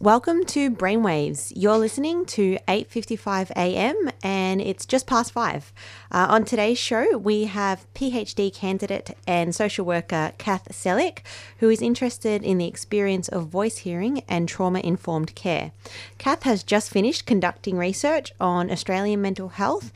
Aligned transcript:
Welcome 0.00 0.44
to 0.44 0.70
Brainwaves. 0.70 1.52
You're 1.56 1.76
listening 1.76 2.24
to 2.26 2.56
8:55 2.68 3.50
a.m. 3.56 4.12
and 4.22 4.60
it's 4.60 4.86
just 4.86 5.08
past 5.08 5.32
5. 5.32 5.72
Uh, 6.12 6.26
on 6.30 6.44
today's 6.44 6.78
show, 6.78 7.18
we 7.18 7.46
have 7.46 7.84
PhD 7.94 8.54
candidate 8.54 9.16
and 9.26 9.52
social 9.52 9.84
worker 9.84 10.34
Kath 10.38 10.68
Sellick, 10.70 11.22
who 11.58 11.68
is 11.68 11.82
interested 11.82 12.44
in 12.44 12.58
the 12.58 12.68
experience 12.68 13.26
of 13.26 13.48
voice 13.48 13.78
hearing 13.78 14.22
and 14.28 14.48
trauma-informed 14.48 15.34
care. 15.34 15.72
Kath 16.16 16.44
has 16.44 16.62
just 16.62 16.90
finished 16.90 17.26
conducting 17.26 17.76
research 17.76 18.32
on 18.40 18.70
Australian 18.70 19.20
mental 19.20 19.48
health 19.48 19.90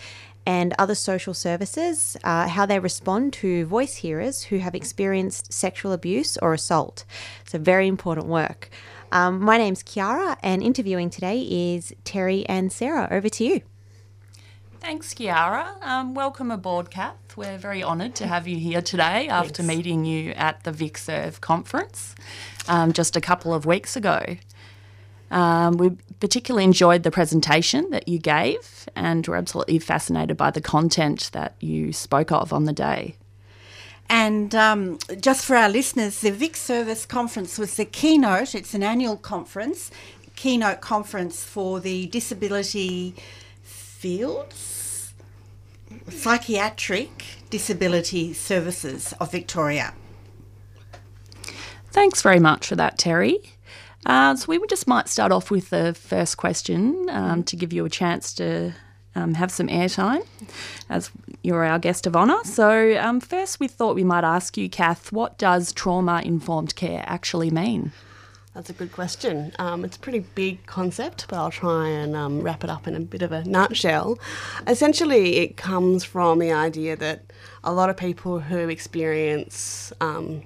and 0.47 0.75
other 0.79 0.95
social 0.95 1.35
services, 1.35 2.17
uh, 2.25 2.49
how 2.49 2.67
they 2.67 2.79
respond 2.79 3.33
to 3.35 3.67
voice 3.67 3.97
hearers 3.97 4.45
who 4.45 4.59
have 4.59 4.75
experienced 4.75 5.53
sexual 5.53 5.93
abuse 5.93 6.37
or 6.39 6.53
assault. 6.53 7.05
So, 7.47 7.59
very 7.59 7.87
important 7.87 8.27
work. 8.27 8.71
Um, 9.13 9.41
my 9.41 9.59
name's 9.59 9.83
Kiara, 9.83 10.37
and 10.43 10.63
interviewing 10.63 11.11
today 11.11 11.41
is 11.43 11.93
Terry 12.05 12.47
and 12.47 12.73
Sarah. 12.73 13.09
Over 13.11 13.29
to 13.29 13.45
you. 13.45 13.61
Thanks, 14.81 15.15
Kiara. 15.15 15.81
Um, 15.83 16.13
welcome 16.15 16.51
aboard, 16.51 16.91
Kath. 16.91 17.37
We're 17.37 17.57
very 17.57 17.85
honoured 17.85 18.17
to 18.17 18.27
have 18.27 18.49
you 18.49 18.57
here 18.57 18.83
today 18.83 19.29
after 19.29 19.63
Thanks. 19.63 19.77
meeting 19.77 20.05
you 20.05 20.33
at 20.33 20.65
the 20.65 20.73
VICSERV 20.73 21.41
conference 21.41 22.17
um, 22.67 22.93
just 22.93 23.17
a 23.17 23.21
couple 23.21 23.55
of 23.55 23.65
weeks 23.65 23.95
ago. 23.97 24.21
Um, 25.33 25.78
we 25.78 25.91
particularly 26.20 26.64
enjoyed 26.64 27.05
the 27.05 27.11
presentation 27.11 27.88
that 27.91 28.06
you 28.06 28.19
gave 28.19 28.86
and 28.94 29.27
were 29.27 29.36
absolutely 29.36 29.78
fascinated 29.78 30.36
by 30.36 30.50
the 30.50 30.61
content 30.61 31.30
that 31.33 31.55
you 31.58 31.92
spoke 31.92 32.30
of 32.30 32.52
on 32.52 32.66
the 32.66 32.72
day. 32.72 33.16
And 34.10 34.55
um, 34.55 34.98
just 35.19 35.47
for 35.47 35.56
our 35.56 35.70
listeners, 35.70 36.20
the 36.20 36.30
Vic 36.30 36.55
Service 36.55 37.06
Conference 37.06 37.58
was 37.58 37.77
the 37.77 37.86
keynote. 37.86 38.55
It's 38.55 38.75
an 38.75 38.83
annual 38.83 39.16
conference, 39.16 39.91
keynote 40.36 40.83
conference 40.83 41.42
for 41.42 41.80
the 41.80 42.06
disability 42.08 43.14
fields, 43.62 45.14
psychiatric 46.10 47.25
disability 47.48 48.34
services 48.34 49.14
of 49.19 49.33
Victoria. 49.33 49.94
Thanks 51.91 52.20
very 52.20 52.41
much 52.41 52.66
for 52.66 52.77
that, 52.77 52.98
Terry. 52.98 53.38
Uh, 54.05 54.34
so 54.34 54.47
we 54.48 54.61
just 54.69 54.86
might 54.86 55.08
start 55.08 55.33
off 55.33 55.50
with 55.50 55.70
the 55.70 55.95
first 55.95 56.36
question 56.36 57.08
um, 57.11 57.45
to 57.45 57.56
give 57.56 57.72
you 57.72 57.84
a 57.84 57.91
chance 57.91 58.33
to 58.34 58.75
um, 59.14 59.34
have 59.34 59.50
some 59.50 59.69
airtime 59.69 60.27
as 60.89 61.11
you're 61.42 61.64
our 61.64 61.78
guest 61.78 62.06
of 62.06 62.17
honour. 62.17 62.39
So 62.44 62.97
um, 62.98 63.20
first 63.20 63.61
we 63.61 63.69
thought 63.69 63.94
we 63.94 64.05
might 64.05 64.25
ask 64.25 64.56
you, 64.56 64.69
Kath, 64.69 65.12
what 65.12 65.39
does 65.39 65.72
trauma-informed 65.72 66.75
care 66.75 67.05
actually 67.06 67.50
mean? 67.50 67.92
That's 68.55 68.69
a 68.69 68.75
good 68.75 68.92
question. 68.92 69.53
Um, 69.59 69.83
it's 69.83 69.97
a 69.97 70.00
pretty 70.00 70.20
big 70.34 70.66
concept, 70.66 71.27
but 71.28 71.39
I'll 71.39 71.50
try 71.50 71.89
and 71.89 72.14
um, 72.14 72.42
wrap 72.42 72.62
it 72.64 72.69
up 72.69 72.87
in 72.87 72.94
a 72.94 73.00
bit 73.00 73.22
of 73.22 73.33
a 73.33 73.44
nutshell. 73.44 74.19
Essentially, 74.66 75.37
it 75.37 75.56
comes 75.56 76.05
from 76.05 76.39
the 76.39 76.53
idea 76.53 76.94
that 76.97 77.33
a 77.64 77.72
lot 77.72 77.89
of 77.89 77.97
people 77.97 78.41
who 78.41 78.69
experience 78.69 79.91
um, 80.03 80.42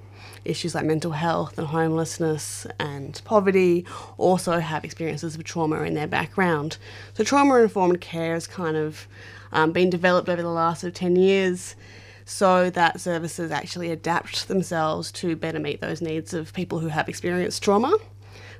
issues 0.46 0.74
like 0.74 0.84
mental 0.84 1.12
health 1.12 1.58
and 1.58 1.66
homelessness 1.66 2.66
and 2.78 3.20
poverty 3.24 3.84
also 4.18 4.58
have 4.58 4.84
experiences 4.84 5.34
of 5.34 5.44
trauma 5.44 5.82
in 5.82 5.94
their 5.94 6.06
background. 6.06 6.78
So, 7.14 7.24
trauma 7.24 7.56
informed 7.56 8.00
care 8.00 8.34
has 8.34 8.46
kind 8.46 8.76
of 8.76 9.06
um, 9.52 9.72
been 9.72 9.90
developed 9.90 10.28
over 10.28 10.42
the 10.42 10.48
last 10.48 10.80
sort 10.82 10.92
of 10.92 10.94
10 10.94 11.16
years 11.16 11.76
so 12.24 12.70
that 12.70 13.00
services 13.00 13.52
actually 13.52 13.90
adapt 13.90 14.48
themselves 14.48 15.12
to 15.12 15.36
better 15.36 15.60
meet 15.60 15.80
those 15.80 16.02
needs 16.02 16.34
of 16.34 16.52
people 16.52 16.80
who 16.80 16.88
have 16.88 17.08
experienced 17.08 17.62
trauma. 17.62 17.96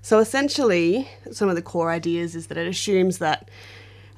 So 0.03 0.21
essentially, 0.21 1.09
some 1.33 1.49
of 1.49 1.57
the 1.57 1.63
core 1.63 1.91
ideas 1.91 2.37
is 2.37 2.47
that 2.47 2.57
it 2.57 2.69
assumes 2.69 3.19
that 3.19 3.51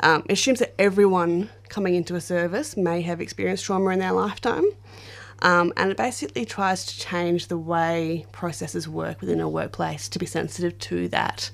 um, 0.00 0.22
it 0.28 0.34
assumes 0.34 0.58
that 0.60 0.74
everyone 0.78 1.48
coming 1.68 1.94
into 1.94 2.14
a 2.14 2.20
service 2.20 2.76
may 2.76 3.00
have 3.00 3.20
experienced 3.20 3.64
trauma 3.64 3.90
in 3.90 3.98
their 3.98 4.12
lifetime. 4.12 4.64
Um, 5.40 5.72
and 5.76 5.90
it 5.90 5.96
basically 5.96 6.44
tries 6.44 6.84
to 6.86 6.98
change 6.98 7.46
the 7.46 7.58
way 7.58 8.26
processes 8.32 8.88
work 8.88 9.20
within 9.20 9.40
a 9.40 9.48
workplace 9.48 10.08
to 10.08 10.18
be 10.18 10.26
sensitive 10.26 10.76
to 10.80 11.08
that. 11.08 11.50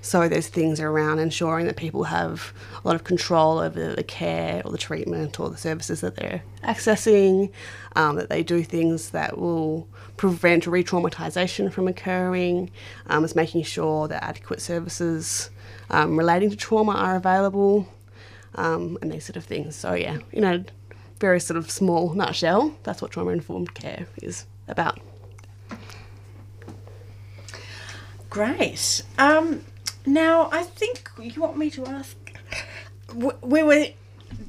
So 0.00 0.28
there's 0.28 0.48
things 0.48 0.80
around 0.80 1.18
ensuring 1.18 1.66
that 1.66 1.76
people 1.76 2.04
have 2.04 2.54
a 2.82 2.86
lot 2.86 2.94
of 2.94 3.04
control 3.04 3.58
over 3.58 3.94
the 3.94 4.04
care 4.04 4.62
or 4.64 4.70
the 4.70 4.78
treatment 4.78 5.38
or 5.38 5.50
the 5.50 5.56
services 5.56 6.00
that 6.00 6.16
they're 6.16 6.42
accessing, 6.62 7.50
um, 7.94 8.16
that 8.16 8.30
they 8.30 8.42
do 8.42 8.62
things 8.62 9.10
that 9.10 9.36
will 9.36 9.86
prevent 10.16 10.66
re 10.66 10.82
traumatisation 10.82 11.70
from 11.70 11.88
occurring, 11.88 12.70
um, 13.08 13.24
it's 13.24 13.34
making 13.34 13.62
sure 13.62 14.08
that 14.08 14.24
adequate 14.24 14.62
services 14.62 15.50
um, 15.90 16.16
relating 16.16 16.50
to 16.50 16.56
trauma 16.56 16.92
are 16.92 17.16
available, 17.16 17.86
um, 18.54 18.96
and 19.02 19.12
these 19.12 19.24
sort 19.24 19.36
of 19.36 19.44
things. 19.44 19.76
So, 19.76 19.94
yeah, 19.94 20.18
you 20.32 20.40
know, 20.40 20.64
very 21.18 21.40
sort 21.40 21.56
of 21.56 21.70
small 21.70 22.14
nutshell, 22.14 22.74
that's 22.82 23.00
what 23.00 23.10
trauma 23.10 23.30
informed 23.30 23.74
care 23.74 24.06
is 24.22 24.46
about. 24.68 25.00
Great. 28.30 29.02
Um, 29.18 29.64
now, 30.04 30.48
I 30.52 30.62
think 30.62 31.10
you 31.18 31.40
want 31.40 31.56
me 31.56 31.70
to 31.70 31.86
ask. 31.86 32.16
We 33.42 33.62
were 33.62 33.86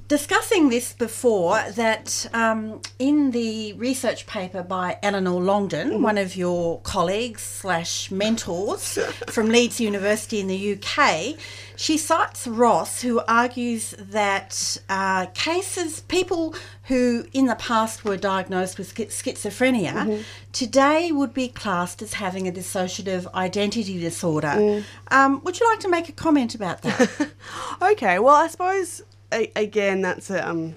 discussing 0.07 0.69
this 0.69 0.93
before 0.93 1.61
that 1.71 2.27
um, 2.33 2.81
in 2.97 3.31
the 3.31 3.73
research 3.73 4.25
paper 4.25 4.63
by 4.63 4.97
Eleanor 5.03 5.41
Longden, 5.41 6.01
one 6.01 6.17
of 6.17 6.35
your 6.35 6.79
colleagues 6.81 7.41
slash 7.41 8.09
mentors 8.09 8.97
from 9.27 9.49
Leeds 9.49 9.81
University 9.81 10.39
in 10.39 10.47
the 10.47 10.79
UK, 10.79 11.35
she 11.75 11.97
cites 11.97 12.47
Ross, 12.47 13.01
who 13.01 13.21
argues 13.27 13.93
that 13.99 14.77
uh, 14.89 15.25
cases, 15.33 15.99
people 16.01 16.55
who 16.83 17.25
in 17.33 17.45
the 17.45 17.55
past 17.55 18.05
were 18.05 18.17
diagnosed 18.17 18.77
with 18.77 18.95
schi- 18.95 19.07
schizophrenia, 19.07 20.23
today 20.53 21.11
would 21.11 21.33
be 21.33 21.49
classed 21.49 22.01
as 22.01 22.13
having 22.13 22.47
a 22.47 22.51
dissociative 22.51 23.31
identity 23.33 23.99
disorder. 23.99 24.83
Um, 25.11 25.43
would 25.43 25.59
you 25.59 25.69
like 25.69 25.81
to 25.81 25.89
make 25.89 26.07
a 26.07 26.13
comment 26.13 26.55
about 26.55 26.81
that? 26.83 27.29
Okay, 27.81 28.17
well, 28.19 28.35
I 28.35 28.47
suppose 28.47 29.03
again 29.31 30.01
that's 30.01 30.29
a 30.29 30.47
um, 30.47 30.75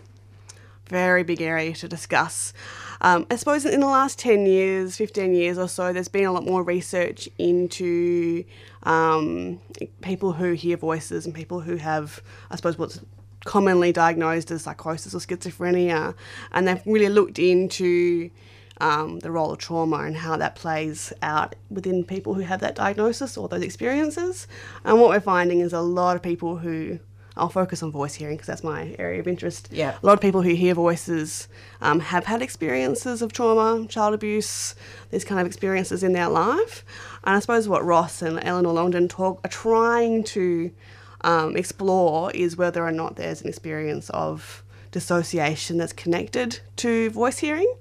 very 0.91 1.23
big 1.23 1.41
area 1.41 1.73
to 1.73 1.89
discuss. 1.89 2.53
Um, 3.01 3.27
I 3.31 3.37
suppose 3.37 3.65
in 3.65 3.81
the 3.81 3.87
last 3.87 4.19
10 4.19 4.45
years, 4.45 4.97
15 4.97 5.33
years 5.33 5.57
or 5.57 5.69
so, 5.69 5.93
there's 5.93 6.09
been 6.09 6.27
a 6.27 6.33
lot 6.33 6.45
more 6.45 6.63
research 6.63 7.29
into 7.39 8.45
um, 8.83 9.61
people 10.03 10.33
who 10.33 10.53
hear 10.53 10.77
voices 10.77 11.25
and 11.25 11.35
people 11.35 11.61
who 11.61 11.77
have, 11.77 12.21
I 12.51 12.57
suppose, 12.57 12.77
what's 12.77 13.01
commonly 13.47 13.93
diagnosed 13.93 14.51
as 14.51 14.63
psychosis 14.63 15.15
or 15.15 15.19
schizophrenia. 15.19 16.15
And 16.53 16.69
they've 16.69 16.83
really 16.85 17.09
looked 17.09 17.39
into 17.39 18.31
um, 18.83 19.21
the 19.21 19.31
role 19.31 19.53
of 19.53 19.59
trauma 19.59 19.99
and 19.99 20.17
how 20.17 20.37
that 20.37 20.57
plays 20.57 21.13
out 21.23 21.55
within 21.71 22.05
people 22.05 22.35
who 22.35 22.43
have 22.43 22.61
that 22.61 22.75
diagnosis 22.75 23.39
or 23.39 23.49
those 23.49 23.63
experiences. 23.63 24.47
And 24.85 25.01
what 25.01 25.11
we're 25.11 25.21
finding 25.21 25.61
is 25.61 25.73
a 25.73 25.81
lot 25.81 26.17
of 26.17 26.23
people 26.23 26.59
who 26.59 26.99
I'll 27.41 27.49
focus 27.49 27.83
on 27.83 27.91
voice 27.91 28.15
hearing 28.15 28.37
because 28.37 28.47
that's 28.47 28.63
my 28.63 28.95
area 28.99 29.19
of 29.19 29.27
interest. 29.27 29.71
Yeah. 29.73 29.97
A 30.01 30.07
lot 30.07 30.13
of 30.13 30.21
people 30.21 30.43
who 30.43 30.55
hear 30.55 30.75
voices 30.75 31.49
um, 31.81 32.01
have 32.01 32.27
had 32.27 32.43
experiences 32.43 33.23
of 33.23 33.33
trauma, 33.33 33.87
child 33.89 34.15
abuse, 34.15 34.75
these 35.11 35.25
kind 35.25 35.41
of 35.41 35.47
experiences 35.47 36.03
in 36.03 36.13
their 36.13 36.29
life. 36.29 36.85
And 37.25 37.37
I 37.37 37.41
suppose 37.41 37.67
what 37.67 37.85
Ross 37.85 38.21
and 38.21 38.39
Eleanor 38.43 38.73
Longden 38.73 39.09
talk 39.09 39.41
are 39.43 39.49
trying 39.49 40.23
to 40.25 40.71
um, 41.23 41.57
explore 41.57 42.31
is 42.33 42.57
whether 42.57 42.85
or 42.85 42.93
not 42.93 43.17
there's 43.17 43.41
an 43.41 43.49
experience 43.49 44.11
of 44.11 44.63
dissociation 44.93 45.79
that's 45.79 45.93
connected 45.93 46.61
to 46.77 47.11
voice 47.11 47.39
hearing. 47.39 47.73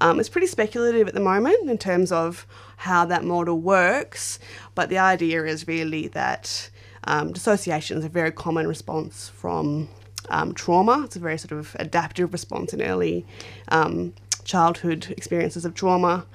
Um, 0.00 0.20
it's 0.20 0.28
pretty 0.28 0.46
speculative 0.46 1.08
at 1.08 1.14
the 1.14 1.20
moment 1.20 1.68
in 1.68 1.78
terms 1.78 2.12
of 2.12 2.46
how 2.76 3.04
that 3.06 3.24
model 3.24 3.58
works, 3.58 4.38
but 4.74 4.88
the 4.88 4.98
idea 4.98 5.44
is 5.44 5.66
really 5.66 6.08
that 6.08 6.70
um, 7.08 7.32
dissociation 7.32 7.96
is 7.96 8.04
a 8.04 8.08
very 8.08 8.30
common 8.30 8.68
response 8.68 9.30
from 9.30 9.88
um, 10.28 10.52
trauma. 10.52 11.02
It's 11.04 11.16
a 11.16 11.18
very 11.18 11.38
sort 11.38 11.52
of 11.52 11.74
adaptive 11.78 12.32
response 12.32 12.74
in 12.74 12.82
early 12.82 13.24
um, 13.68 14.12
childhood 14.44 15.12
experiences 15.16 15.64
of 15.64 15.74
trauma. 15.74 16.26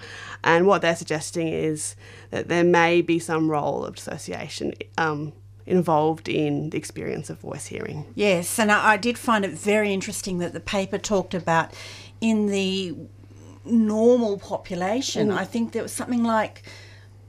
And 0.44 0.66
what 0.66 0.82
they're 0.82 0.96
suggesting 0.96 1.48
is 1.48 1.96
that 2.32 2.48
there 2.48 2.64
may 2.64 3.02
be 3.02 3.20
some 3.20 3.52
role 3.52 3.86
of 3.86 3.96
dissociation 3.96 4.74
um, 4.98 5.34
involved 5.68 6.28
in 6.28 6.72
the 6.72 6.78
experience 6.78 7.30
of 7.30 7.40
voice 7.40 7.68
hearing. 7.68 8.08
Yes, 8.16 8.58
and 8.58 8.72
I, 8.72 8.94
I 8.94 8.98
did 8.98 9.20
find 9.20 9.46
it 9.46 9.52
very 9.52 9.94
interesting 9.94 10.40
that 10.40 10.54
the 10.54 10.60
paper 10.60 10.98
talked 10.98 11.36
about 11.36 11.72
in 12.20 12.48
the 12.48 12.96
normal 13.64 14.40
population. 14.40 15.30
I 15.30 15.46
think 15.46 15.72
there 15.72 15.84
was 15.84 15.94
something 15.94 16.24
like 16.24 16.64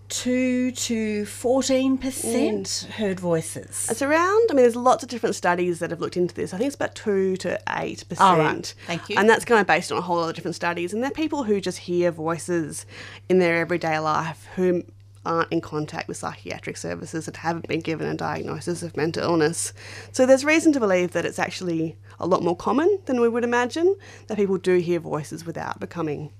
two 0.08 0.70
to 0.72 1.24
fourteen 1.26 1.98
percent 1.98 2.88
heard 2.96 3.18
voices. 3.18 3.88
It's 3.90 4.02
around. 4.02 4.48
I 4.50 4.54
mean, 4.54 4.62
there's 4.62 4.76
lots 4.76 5.02
of 5.02 5.08
different 5.08 5.34
studies 5.34 5.78
that 5.78 5.90
have 5.90 6.00
looked 6.00 6.16
into 6.16 6.34
this. 6.34 6.52
I 6.54 6.58
think 6.58 6.68
it's 6.68 6.76
about 6.76 6.94
two 6.94 7.36
to 7.38 7.60
eight 7.78 8.04
percent. 8.08 8.20
All 8.20 8.38
right. 8.38 8.74
Thank 8.86 9.08
you. 9.08 9.16
And 9.18 9.28
that's 9.28 9.44
kind 9.44 9.60
of 9.60 9.66
based 9.66 9.90
on 9.90 9.98
a 9.98 10.02
whole 10.02 10.16
lot 10.16 10.28
of 10.28 10.34
different 10.34 10.54
studies. 10.54 10.92
And 10.92 11.02
they're 11.02 11.10
people 11.10 11.44
who 11.44 11.60
just 11.60 11.78
hear 11.78 12.10
voices 12.10 12.86
in 13.28 13.38
their 13.38 13.56
everyday 13.56 13.98
life 13.98 14.46
who 14.56 14.84
aren't 15.26 15.50
in 15.50 15.60
contact 15.60 16.06
with 16.06 16.18
psychiatric 16.18 16.76
services 16.76 17.26
and 17.26 17.36
haven't 17.38 17.66
been 17.66 17.80
given 17.80 18.06
a 18.06 18.14
diagnosis 18.14 18.82
of 18.82 18.94
mental 18.94 19.22
illness. 19.22 19.72
So 20.12 20.26
there's 20.26 20.44
reason 20.44 20.72
to 20.74 20.80
believe 20.80 21.12
that 21.12 21.24
it's 21.24 21.38
actually 21.38 21.96
a 22.20 22.26
lot 22.26 22.42
more 22.42 22.54
common 22.54 22.98
than 23.06 23.22
we 23.22 23.28
would 23.30 23.42
imagine 23.42 23.96
that 24.26 24.36
people 24.36 24.58
do 24.58 24.76
hear 24.76 25.00
voices 25.00 25.46
without 25.46 25.80
becoming 25.80 26.30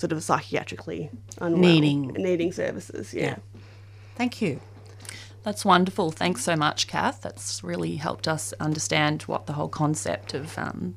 sort 0.00 0.12
of 0.12 0.18
psychiatrically 0.20 1.10
unwell, 1.38 1.60
Needing. 1.60 2.06
needing 2.14 2.52
services. 2.52 3.12
yeah. 3.12 3.36
Thank 4.16 4.40
you. 4.40 4.60
That's 5.42 5.62
wonderful. 5.64 6.10
Thanks 6.10 6.42
so 6.42 6.56
much, 6.56 6.86
Kath. 6.86 7.20
That's 7.22 7.62
really 7.62 7.96
helped 7.96 8.26
us 8.26 8.52
understand 8.60 9.22
what 9.22 9.46
the 9.46 9.52
whole 9.54 9.68
concept 9.68 10.32
of 10.34 10.58
um, 10.58 10.96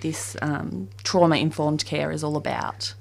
this 0.00 0.36
um, 0.40 0.88
trauma 1.04 1.36
informed 1.36 1.84
care 1.84 2.10
is 2.10 2.24
all 2.24 2.36
about. 2.36 2.94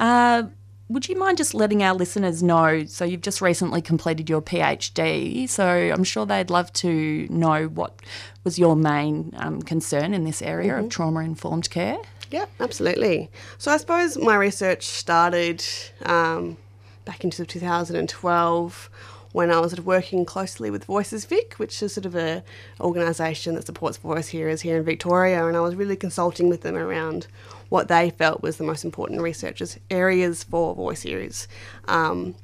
Uh, 0.00 0.44
would 0.88 1.08
you 1.08 1.18
mind 1.18 1.36
just 1.38 1.52
letting 1.54 1.82
our 1.82 1.94
listeners 1.94 2.42
know? 2.42 2.84
So, 2.86 3.04
you've 3.04 3.22
just 3.22 3.40
recently 3.40 3.82
completed 3.82 4.28
your 4.30 4.40
PhD, 4.42 5.48
so 5.48 5.66
I'm 5.66 6.04
sure 6.04 6.24
they'd 6.26 6.50
love 6.50 6.72
to 6.74 7.26
know 7.28 7.66
what 7.66 8.00
was 8.44 8.58
your 8.58 8.76
main 8.76 9.34
um, 9.38 9.62
concern 9.62 10.14
in 10.14 10.24
this 10.24 10.40
area 10.42 10.78
of 10.78 10.88
trauma 10.90 11.20
informed 11.20 11.68
care. 11.70 11.98
Yep, 12.30 12.50
absolutely. 12.60 13.30
So 13.58 13.70
I 13.70 13.76
suppose 13.76 14.18
my 14.18 14.36
research 14.36 14.84
started 14.84 15.64
um, 16.04 16.56
back 17.04 17.24
into 17.24 17.36
sort 17.36 17.48
2012 17.48 18.90
when 19.32 19.50
I 19.50 19.60
was 19.60 19.78
working 19.80 20.24
closely 20.24 20.70
with 20.70 20.84
Voices 20.84 21.26
Vic, 21.26 21.54
which 21.58 21.82
is 21.82 21.92
sort 21.92 22.06
of 22.06 22.16
a 22.16 22.42
organisation 22.80 23.54
that 23.54 23.66
supports 23.66 23.98
voice 23.98 24.28
hearers 24.28 24.62
here 24.62 24.78
in 24.78 24.82
Victoria, 24.82 25.46
and 25.46 25.56
I 25.56 25.60
was 25.60 25.74
really 25.74 25.94
consulting 25.94 26.48
with 26.48 26.62
them 26.62 26.74
around 26.74 27.26
what 27.68 27.88
they 27.88 28.10
felt 28.10 28.42
was 28.42 28.56
the 28.56 28.64
most 28.64 28.84
important 28.84 29.20
research 29.20 29.60
areas 29.90 30.42
for 30.42 30.74
voice 30.74 31.02
hearers. 31.02 31.48
Um, 31.86 32.34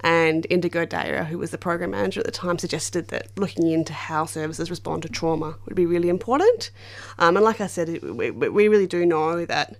and 0.00 0.46
Indigo 0.50 0.86
Daya, 0.86 1.26
who 1.26 1.38
was 1.38 1.50
the 1.50 1.58
program 1.58 1.90
manager 1.90 2.20
at 2.20 2.26
the 2.26 2.32
time, 2.32 2.58
suggested 2.58 3.08
that 3.08 3.28
looking 3.36 3.70
into 3.70 3.92
how 3.92 4.24
services 4.24 4.70
respond 4.70 5.02
to 5.02 5.08
trauma 5.08 5.56
would 5.66 5.76
be 5.76 5.86
really 5.86 6.08
important. 6.08 6.70
Um, 7.18 7.36
and 7.36 7.44
like 7.44 7.60
I 7.60 7.66
said, 7.66 8.02
we, 8.02 8.30
we 8.30 8.68
really 8.68 8.86
do 8.86 9.04
know 9.04 9.44
that 9.44 9.76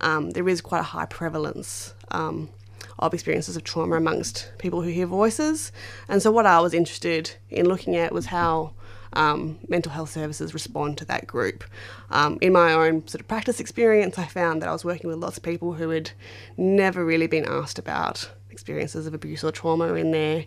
um, 0.00 0.30
there 0.30 0.48
is 0.48 0.60
quite 0.60 0.80
a 0.80 0.84
high 0.84 1.06
prevalence 1.06 1.94
um, 2.10 2.50
of 2.98 3.14
experiences 3.14 3.56
of 3.56 3.64
trauma 3.64 3.96
amongst 3.96 4.52
people 4.58 4.82
who 4.82 4.90
hear 4.90 5.06
voices. 5.06 5.72
And 6.08 6.20
so, 6.20 6.30
what 6.30 6.46
I 6.46 6.60
was 6.60 6.74
interested 6.74 7.36
in 7.50 7.68
looking 7.68 7.96
at 7.96 8.12
was 8.12 8.26
how 8.26 8.72
um, 9.14 9.58
mental 9.68 9.92
health 9.92 10.10
services 10.10 10.54
respond 10.54 10.98
to 10.98 11.04
that 11.06 11.26
group. 11.26 11.64
Um, 12.10 12.38
in 12.40 12.52
my 12.52 12.72
own 12.72 13.06
sort 13.06 13.20
of 13.20 13.28
practice 13.28 13.60
experience, 13.60 14.18
I 14.18 14.26
found 14.26 14.62
that 14.62 14.68
I 14.68 14.72
was 14.72 14.84
working 14.84 15.08
with 15.08 15.18
lots 15.18 15.36
of 15.36 15.42
people 15.42 15.74
who 15.74 15.90
had 15.90 16.10
never 16.56 17.04
really 17.04 17.26
been 17.26 17.44
asked 17.44 17.78
about 17.78 18.30
experiences 18.52 19.06
of 19.06 19.14
abuse 19.14 19.42
or 19.42 19.50
trauma 19.50 19.94
in 19.94 20.10
there. 20.12 20.44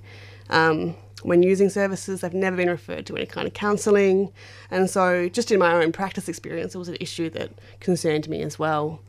um, 0.49 0.95
when 1.23 1.41
using 1.41 1.69
services. 1.69 2.21
They've 2.21 2.33
never 2.33 2.55
been 2.55 2.69
referred 2.69 3.05
to 3.07 3.15
any 3.15 3.25
kind 3.25 3.47
of 3.47 3.53
counselling, 3.53 4.31
and 4.69 4.89
so 4.89 5.29
just 5.29 5.51
in 5.51 5.59
my 5.59 5.73
own 5.73 5.91
practice 5.91 6.29
experience, 6.29 6.75
it 6.75 6.77
was 6.77 6.89
an 6.89 6.97
issue 6.99 7.29
that 7.31 7.51
concerned 7.79 8.29
me 8.29 8.41
as 8.41 8.59
well. 8.59 9.01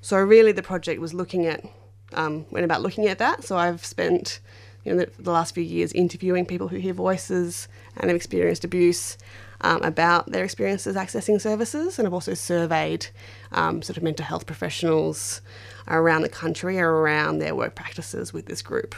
So 0.00 0.16
really, 0.18 0.52
the 0.52 0.62
project 0.62 1.00
was 1.00 1.12
looking 1.12 1.46
at 1.46 1.64
um, 2.12 2.46
went 2.50 2.64
about 2.64 2.82
looking 2.82 3.06
at 3.06 3.18
that. 3.18 3.44
So 3.44 3.56
I've 3.56 3.84
spent 3.84 4.40
you 4.84 4.94
know, 4.94 5.04
the, 5.18 5.30
last 5.30 5.54
few 5.54 5.62
years 5.62 5.92
interviewing 5.92 6.46
people 6.46 6.68
who 6.68 6.76
hear 6.76 6.94
voices 6.94 7.68
and 7.96 8.08
have 8.08 8.16
experienced 8.16 8.64
abuse 8.64 9.18
um, 9.60 9.82
about 9.82 10.32
their 10.32 10.42
experiences 10.42 10.96
accessing 10.96 11.40
services, 11.40 11.98
and 11.98 12.08
I've 12.08 12.14
also 12.14 12.34
surveyed 12.34 13.08
um, 13.52 13.82
sort 13.82 13.98
of 13.98 14.02
mental 14.02 14.24
health 14.24 14.46
professionals 14.46 15.42
around 15.90 16.22
the 16.22 16.28
country 16.28 16.78
or 16.78 16.90
around 16.90 17.38
their 17.38 17.54
work 17.54 17.74
practices 17.74 18.32
with 18.32 18.46
this 18.46 18.62
group. 18.62 18.94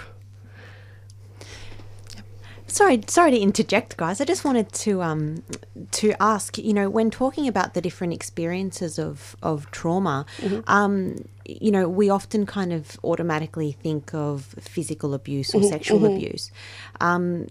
Sorry, 2.67 3.03
sorry 3.07 3.33
to 3.33 3.39
interject, 3.39 3.99
guys. 3.99 4.19
I 4.19 4.25
just 4.25 4.45
wanted 4.47 4.73
to 4.73 5.03
um, 5.03 5.43
to 5.91 6.15
ask. 6.23 6.57
You 6.57 6.73
know, 6.73 6.89
when 6.89 7.11
talking 7.11 7.47
about 7.47 7.75
the 7.75 7.83
different 7.83 8.15
experiences 8.15 8.99
of 8.99 9.37
of 9.43 9.71
trauma, 9.73 10.25
um, 10.67 11.17
you 11.45 11.71
know, 11.71 11.87
we 11.87 12.09
often 12.09 12.47
kind 12.47 12.73
of 12.73 12.99
automatically 13.05 13.73
think 13.73 14.15
of 14.15 14.55
physical 14.59 15.13
abuse 15.13 15.55
or 15.55 15.63
sexual 15.63 16.07
abuse. 16.17 16.51
Um, 17.01 17.47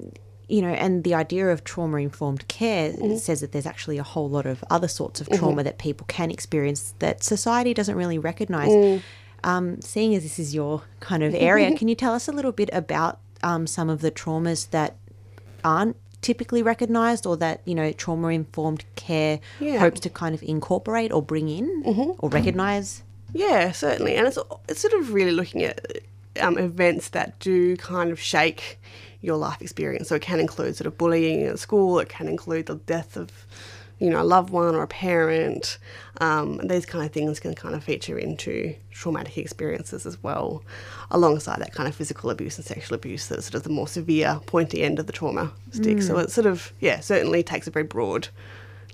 you 0.50 0.62
know, 0.62 0.70
and 0.70 1.04
the 1.04 1.14
idea 1.14 1.50
of 1.50 1.64
trauma 1.64 1.98
informed 1.98 2.48
care 2.48 2.92
says 3.20 3.42
that 3.42 3.52
there's 3.52 3.68
actually 3.68 3.98
a 4.00 4.04
whole 4.04 4.30
lot 4.30 4.46
of 4.48 4.64
other 4.70 4.88
sorts 4.88 5.22
of 5.22 5.30
trauma 5.30 5.64
that 5.64 5.78
people 5.78 6.06
can 6.08 6.32
experience 6.32 6.94
that 7.00 7.24
society 7.24 7.74
doesn't 7.76 7.96
really 7.96 8.18
recognize. 8.18 8.70
Um, 9.44 9.82
seeing 9.82 10.14
as 10.16 10.24
this 10.24 10.38
is 10.40 10.54
your 10.54 10.84
kind 11.00 11.24
of 11.24 11.34
area, 11.52 11.76
can 11.78 11.88
you 11.88 11.96
tell 11.96 12.14
us 12.14 12.28
a 12.28 12.32
little 12.32 12.52
bit 12.52 12.70
about 12.74 13.20
um, 13.44 13.66
some 13.68 13.90
of 13.90 14.02
the 14.02 14.12
traumas 14.12 14.70
that 14.72 14.96
aren't 15.64 15.96
typically 16.22 16.62
recognized 16.62 17.26
or 17.26 17.36
that 17.38 17.62
you 17.66 17.74
know 17.74 17.92
trauma 17.92 18.28
informed 18.28 18.86
care 18.96 19.40
Yeah. 19.60 19.80
hopes 19.80 20.00
to 20.02 20.10
kind 20.10 20.36
of 20.36 20.44
incorporate 20.44 21.12
or 21.12 21.22
bring 21.22 21.50
in 21.50 22.16
or 22.20 22.30
recognize 22.30 23.02
Yeah, 23.34 23.72
certainly, 23.72 24.16
and 24.16 24.28
it's 24.28 24.38
it's 24.70 24.82
sort 24.82 24.94
of 24.94 25.14
really 25.14 25.32
looking 25.32 25.64
at 25.64 25.80
um, 26.40 26.58
events 26.60 27.10
that 27.10 27.40
do 27.40 27.76
kind 27.78 28.12
of 28.12 28.20
shake 28.20 28.80
your 29.22 29.38
life 29.38 29.62
experience. 29.62 30.10
So 30.10 30.16
it 30.16 30.22
can 30.22 30.40
include 30.40 30.76
sort 30.76 30.86
of 30.88 30.98
bullying 30.98 31.44
at 31.44 31.60
school. 31.60 32.00
It 32.00 32.10
can 32.10 32.28
include 32.28 32.66
the 32.68 32.76
death 32.76 33.16
of, 33.18 33.32
you 34.01 34.09
know, 34.09 34.19
a 34.19 34.24
loved 34.24 34.50
one 34.50 34.74
or 34.74 34.81
a 34.81 34.88
parent. 34.88 35.77
Um, 36.19 36.57
these 36.68 36.88
kind 36.88 37.06
of 37.06 37.12
things 37.12 37.39
can 37.39 37.53
kind 37.53 37.75
of 37.75 37.83
feature 37.83 38.18
into 38.18 38.75
traumatic 38.89 39.38
experiences 39.38 40.07
as 40.07 40.21
well, 40.24 40.63
alongside 41.12 41.59
that 41.59 41.71
kind 41.71 41.88
of 41.88 41.95
physical 41.95 42.31
abuse 42.31 42.57
and 42.57 42.65
sexual 42.65 42.95
abuse 42.95 43.27
that's 43.27 43.45
sort 43.45 43.56
of 43.56 43.63
the 43.63 43.69
more 43.69 43.88
severe, 43.88 44.42
pointy 44.48 44.81
end 44.81 44.98
of 44.98 45.06
the 45.06 45.13
trauma 45.13 45.53
stick. 45.69 46.01
So 46.01 46.18
it 46.18 46.31
sort 46.31 46.48
of 46.48 46.74
yeah, 46.80 47.00
certainly 47.00 47.44
takes 47.44 47.68
a 47.68 47.71
very 47.71 47.86
broad 47.86 48.30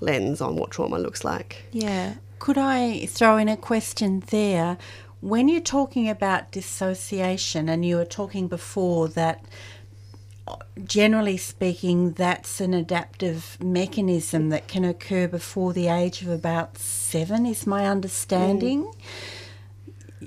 lens 0.02 0.42
on 0.42 0.58
what 0.58 0.72
trauma 0.72 1.00
looks 1.00 1.24
like. 1.24 1.64
yeah 1.72 2.16
Could 2.40 2.58
I 2.58 3.06
throw 3.08 3.38
in 3.38 3.48
a 3.48 3.58
question 3.58 4.24
there? 4.30 4.78
When 5.22 5.48
you're 5.50 5.62
talking 5.62 6.08
about 6.10 6.52
dissociation, 6.52 7.70
and 7.70 7.84
you 7.84 7.96
were 7.96 8.06
talking 8.06 8.48
before 8.48 9.08
that, 9.10 9.44
generally 10.84 11.38
speaking, 11.38 12.14
that's 12.14 12.62
an 12.62 12.74
adaptive 12.74 13.58
mechanism 13.62 14.50
that 14.50 14.68
can 14.68 14.84
occur 14.86 15.28
before 15.28 15.74
the 15.74 15.88
age 15.88 16.22
of 16.22 16.30
about 16.30 16.78
seven, 16.78 17.46
is 17.46 17.68
my 17.68 17.86
understanding. 17.86 18.92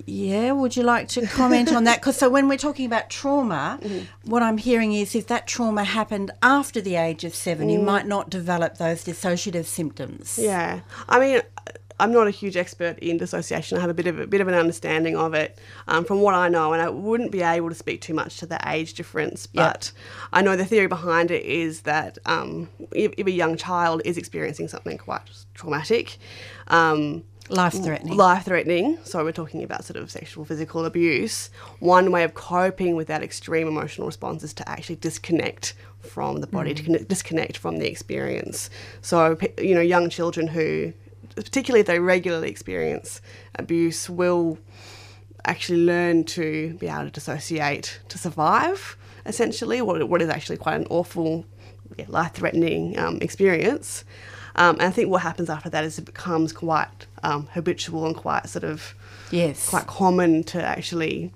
Yeah, 0.07 0.53
would 0.53 0.77
you 0.77 0.83
like 0.83 1.09
to 1.09 1.27
comment 1.27 1.73
on 1.73 1.85
that? 1.85 2.01
Because 2.01 2.17
so 2.17 2.31
when 2.31 2.49
we're 2.49 2.59
talking 2.59 2.87
about 2.87 3.11
trauma, 3.11 3.79
mm-hmm. 3.83 4.31
what 4.31 4.43
I'm 4.43 4.59
hearing 4.59 4.93
is 4.93 5.15
if 5.15 5.27
that 5.27 5.47
trauma 5.47 5.85
happened 5.85 6.31
after 6.43 6.81
the 6.81 6.97
age 6.97 7.25
of 7.25 7.35
seven, 7.35 7.69
you 7.69 7.81
mm. 7.81 7.85
might 7.85 8.07
not 8.07 8.31
develop 8.31 8.79
those 8.79 9.05
dissociative 9.05 9.67
symptoms. 9.67 10.39
Yeah, 10.41 10.81
I 11.09 11.19
mean, 11.19 11.43
I'm 12.01 12.13
not 12.13 12.27
a 12.27 12.31
huge 12.31 12.57
expert 12.57 12.99
in 12.99 13.19
dissociation. 13.19 13.79
I 13.79 13.81
have 13.81 13.91
a 13.91 13.95
bit 13.95 14.07
of 14.07 14.19
a 14.19 14.27
bit 14.27 14.41
of 14.41 14.49
an 14.49 14.55
understanding 14.55 15.17
of 15.17 15.35
it 15.35 15.59
um, 15.87 16.05
from 16.05 16.21
what 16.21 16.35
I 16.35 16.49
know, 16.49 16.73
and 16.73 16.83
I 16.83 16.89
wouldn't 16.89 17.31
be 17.31 17.43
able 17.43 17.69
to 17.69 17.75
speak 17.75 18.01
too 18.01 18.15
much 18.15 18.39
to 18.39 18.47
the 18.47 18.59
age 18.67 18.95
difference. 18.95 19.47
But 19.47 19.93
I 20.33 20.43
know 20.43 20.57
the 20.57 20.65
theory 20.65 20.87
behind 20.87 21.31
it 21.31 21.45
is 21.45 21.83
that 21.83 22.19
um, 22.27 22.69
if, 22.93 23.13
if 23.17 23.27
a 23.27 23.31
young 23.31 23.57
child 23.57 24.03
is 24.05 24.17
experiencing 24.17 24.69
something 24.69 24.99
quite 24.99 25.23
traumatic. 25.55 26.19
Um, 26.69 27.25
Life 27.49 27.83
threatening. 27.83 28.17
life 28.17 28.45
threatening. 28.45 28.99
So 29.03 29.25
we're 29.25 29.33
talking 29.33 29.65
about 29.65 29.85
sort 29.85 29.97
of 29.97 30.09
sexual, 30.09 30.45
physical 30.45 30.85
abuse. 30.85 31.51
One 31.81 32.13
way 32.13 32.23
of 32.23 32.35
coping 32.35 32.95
with 32.95 33.09
that 33.09 33.25
extreme 33.25 33.67
emotional 33.67 34.07
response 34.07 34.45
is 34.45 34.55
to 34.55 34.69
actually 34.69 34.97
disconnect 34.97 35.75
from 35.99 36.41
the 36.41 36.47
body, 36.47 36.75
to 36.75 36.83
connect, 36.83 37.09
disconnect 37.09 37.57
from 37.57 37.79
the 37.79 37.89
experience. 37.89 38.71
So 39.03 39.37
you 39.59 39.75
know, 39.75 39.81
young 39.81 40.11
children 40.11 40.47
who, 40.47 40.93
particularly 41.37 41.81
if 41.81 41.87
they 41.87 41.99
regularly 41.99 42.51
experience 42.51 43.21
abuse, 43.57 44.09
will 44.11 44.59
actually 45.45 45.85
learn 45.85 46.25
to 46.25 46.75
be 46.75 46.87
able 46.87 47.05
to 47.05 47.11
dissociate 47.11 48.01
to 48.09 48.19
survive. 48.19 48.97
Essentially, 49.27 49.83
what 49.83 50.09
what 50.09 50.23
is 50.23 50.29
actually 50.29 50.57
quite 50.57 50.77
an 50.77 50.87
awful, 50.91 51.45
yeah, 51.97 52.07
life-threatening 52.09 52.99
um, 52.99 53.19
experience. 53.21 54.05
Um, 54.57 54.75
and 54.77 54.83
I 54.83 54.91
think 54.91 55.09
what 55.09 55.23
happens 55.23 55.49
after 55.49 55.71
that 55.71 55.85
is 55.85 55.99
it 55.99 56.05
becomes 56.05 56.53
quite 56.53 57.07
um, 57.23 57.47
habitual 57.53 58.07
and 58.07 58.17
quite 58.17 58.49
sort 58.49 58.65
of 58.65 58.95
Yes. 59.31 59.69
quite 59.69 59.87
common 59.87 60.43
to 60.45 60.61
actually 60.63 61.33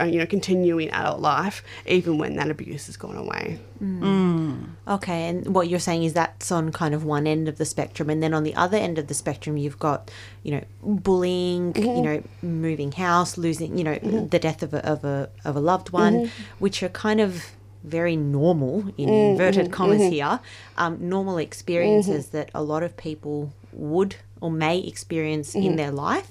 Uh, 0.00 0.04
you 0.04 0.20
know, 0.20 0.26
continuing 0.26 0.88
adult 0.90 1.20
life 1.20 1.60
even 1.86 2.18
when 2.18 2.36
that 2.36 2.50
abuse 2.50 2.86
has 2.86 2.96
gone 2.96 3.16
away. 3.16 3.58
Mm. 3.82 4.68
Okay, 4.86 5.28
and 5.28 5.52
what 5.52 5.68
you're 5.68 5.80
saying 5.80 6.04
is 6.04 6.12
that's 6.12 6.52
on 6.52 6.70
kind 6.70 6.94
of 6.94 7.04
one 7.04 7.26
end 7.26 7.48
of 7.48 7.58
the 7.58 7.64
spectrum, 7.64 8.08
and 8.08 8.22
then 8.22 8.32
on 8.32 8.44
the 8.44 8.54
other 8.54 8.76
end 8.76 8.96
of 8.96 9.08
the 9.08 9.14
spectrum, 9.14 9.56
you've 9.56 9.80
got, 9.80 10.08
you 10.44 10.52
know, 10.52 10.64
bullying, 10.82 11.72
mm-hmm. 11.72 11.96
you 11.96 12.02
know, 12.02 12.22
moving 12.42 12.92
house, 12.92 13.36
losing, 13.36 13.76
you 13.76 13.82
know, 13.82 13.96
mm-hmm. 13.96 14.28
the 14.28 14.38
death 14.38 14.62
of 14.62 14.72
a, 14.72 14.86
of 14.86 15.04
a 15.04 15.28
of 15.44 15.56
a 15.56 15.60
loved 15.60 15.90
one, 15.90 16.14
mm-hmm. 16.14 16.42
which 16.60 16.84
are 16.84 16.88
kind 16.88 17.20
of 17.20 17.46
very 17.82 18.14
normal 18.14 18.84
in 18.96 19.08
inverted 19.08 19.72
commas 19.72 20.02
here, 20.12 20.38
um, 20.76 20.96
normal 21.08 21.38
experiences 21.38 22.28
that 22.28 22.50
a 22.54 22.62
lot 22.62 22.84
of 22.84 22.96
people 22.96 23.52
would 23.72 24.14
or 24.40 24.50
may 24.50 24.78
experience 24.78 25.54
in 25.54 25.76
their 25.76 25.90
life. 25.90 26.28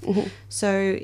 So, 0.48 0.98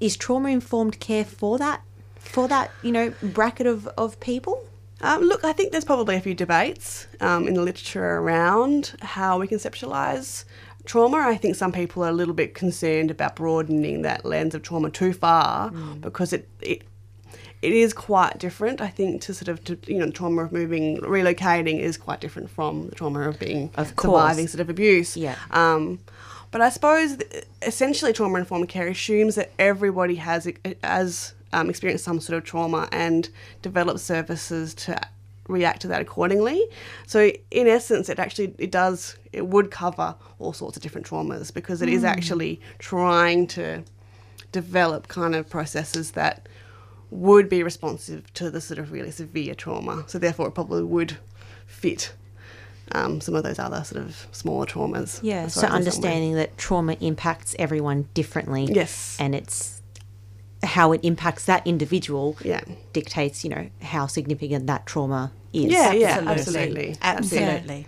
is 0.00 0.16
trauma 0.16 0.48
informed 0.48 0.98
care 1.00 1.24
for 1.24 1.58
that 1.58 1.82
for 2.16 2.48
that 2.48 2.70
you 2.82 2.92
know 2.92 3.12
bracket 3.22 3.66
of 3.66 3.86
of 3.98 4.18
people? 4.20 4.66
Um, 5.02 5.22
look, 5.22 5.44
I 5.44 5.52
think 5.54 5.72
there's 5.72 5.84
probably 5.84 6.16
a 6.16 6.20
few 6.20 6.34
debates 6.34 7.06
um, 7.20 7.48
in 7.48 7.54
the 7.54 7.62
literature 7.62 8.18
around 8.18 8.92
how 9.00 9.38
we 9.38 9.48
conceptualise 9.48 10.44
trauma. 10.84 11.18
I 11.18 11.36
think 11.36 11.56
some 11.56 11.72
people 11.72 12.04
are 12.04 12.10
a 12.10 12.12
little 12.12 12.34
bit 12.34 12.54
concerned 12.54 13.10
about 13.10 13.36
broadening 13.36 14.02
that 14.02 14.26
lens 14.26 14.54
of 14.54 14.62
trauma 14.62 14.90
too 14.90 15.14
far 15.14 15.70
because 16.00 16.34
it, 16.34 16.48
it 16.60 16.82
it 17.62 17.72
is 17.72 17.92
quite 17.92 18.38
different. 18.38 18.80
I 18.80 18.88
think 18.88 19.20
to 19.22 19.34
sort 19.34 19.48
of 19.48 19.62
to, 19.64 19.78
you 19.86 19.98
know 19.98 20.06
the 20.06 20.12
trauma 20.12 20.44
of 20.44 20.52
moving, 20.52 20.98
relocating 20.98 21.78
is 21.78 21.96
quite 21.96 22.20
different 22.20 22.50
from 22.50 22.88
the 22.88 22.94
trauma 22.94 23.28
of 23.28 23.38
being 23.38 23.70
Of 23.76 23.94
surviving 24.00 24.48
sort 24.48 24.60
of 24.60 24.70
abuse. 24.70 25.16
Yeah. 25.16 25.36
Um, 25.50 26.00
but 26.50 26.60
I 26.60 26.68
suppose 26.68 27.18
essentially 27.62 28.12
trauma 28.12 28.38
informed 28.38 28.68
care 28.68 28.88
assumes 28.88 29.34
that 29.36 29.52
everybody 29.58 30.16
has 30.16 30.50
has 30.82 31.34
um, 31.52 31.68
experienced 31.68 32.04
some 32.04 32.20
sort 32.20 32.36
of 32.36 32.44
trauma 32.44 32.88
and 32.92 33.28
develops 33.62 34.02
services 34.02 34.74
to 34.74 35.00
react 35.48 35.82
to 35.82 35.88
that 35.88 36.00
accordingly. 36.00 36.64
So 37.06 37.32
in 37.50 37.66
essence, 37.66 38.08
it 38.08 38.18
actually 38.18 38.54
it 38.58 38.70
does 38.70 39.16
it 39.32 39.46
would 39.46 39.70
cover 39.70 40.14
all 40.38 40.52
sorts 40.52 40.76
of 40.76 40.82
different 40.82 41.06
traumas 41.06 41.52
because 41.52 41.82
it 41.82 41.88
is 41.88 42.04
actually 42.04 42.60
trying 42.78 43.46
to 43.48 43.84
develop 44.52 45.08
kind 45.08 45.34
of 45.34 45.48
processes 45.48 46.12
that 46.12 46.48
would 47.10 47.48
be 47.48 47.62
responsive 47.62 48.32
to 48.34 48.50
the 48.50 48.60
sort 48.60 48.78
of 48.78 48.92
really 48.92 49.10
severe 49.10 49.54
trauma. 49.54 50.04
So 50.06 50.18
therefore, 50.18 50.48
it 50.48 50.52
probably 50.52 50.84
would 50.84 51.16
fit 51.66 52.12
um, 52.92 53.20
some 53.20 53.34
of 53.34 53.42
those 53.42 53.58
other 53.58 53.82
sort 53.84 54.02
of 54.04 54.26
smaller 54.32 54.66
traumas. 54.66 55.20
Yeah, 55.22 55.46
so 55.46 55.60
far 55.62 55.70
as 55.70 55.86
in 55.86 55.92
some 55.92 56.02
way. 56.02 56.08
understanding 56.08 56.34
that 56.34 56.56
trauma 56.58 56.96
impacts 57.00 57.54
everyone 57.58 58.08
differently. 58.14 58.64
Yes. 58.64 59.16
And 59.20 59.34
it's 59.34 59.80
how 60.62 60.92
it 60.92 61.00
impacts 61.02 61.44
that 61.46 61.66
individual 61.66 62.36
Yeah. 62.44 62.60
dictates, 62.92 63.44
you 63.44 63.50
know, 63.50 63.70
how 63.82 64.06
significant 64.06 64.66
that 64.66 64.86
trauma 64.86 65.32
is. 65.52 65.72
Yeah, 65.72 65.92
yeah, 65.92 66.22
Absolutely. 66.26 66.96
absolutely. 67.02 67.46
Absolutely. 67.54 67.86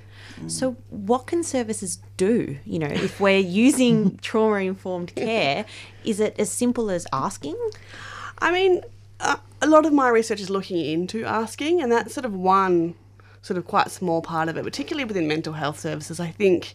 So 0.49 0.77
what 0.91 1.27
can 1.27 1.45
services 1.45 1.99
do? 2.17 2.57
You 2.65 2.79
know, 2.81 2.89
if 2.89 3.21
we're 3.21 3.39
using 3.67 4.17
trauma 4.23 4.57
informed 4.57 5.15
care, 5.15 5.65
is 6.05 6.19
it 6.19 6.35
as 6.39 6.51
simple 6.51 6.91
as 6.91 7.07
asking? 7.13 7.57
I 8.39 8.51
mean, 8.51 8.81
a 9.21 9.67
lot 9.67 9.87
of 9.87 9.93
my 9.93 10.09
research 10.09 10.41
is 10.41 10.51
looking 10.51 10.79
into 10.85 11.25
asking, 11.25 11.81
and 11.81 11.93
that's 11.93 12.13
sort 12.15 12.25
of 12.25 12.35
one 12.35 12.95
sort 13.43 13.59
of 13.59 13.67
quite 13.67 13.91
small 13.91 14.23
part 14.23 14.49
of 14.49 14.57
it, 14.57 14.65
particularly 14.65 15.05
within 15.05 15.29
mental 15.29 15.53
health 15.53 15.79
services. 15.79 16.21
I 16.21 16.31
think, 16.31 16.75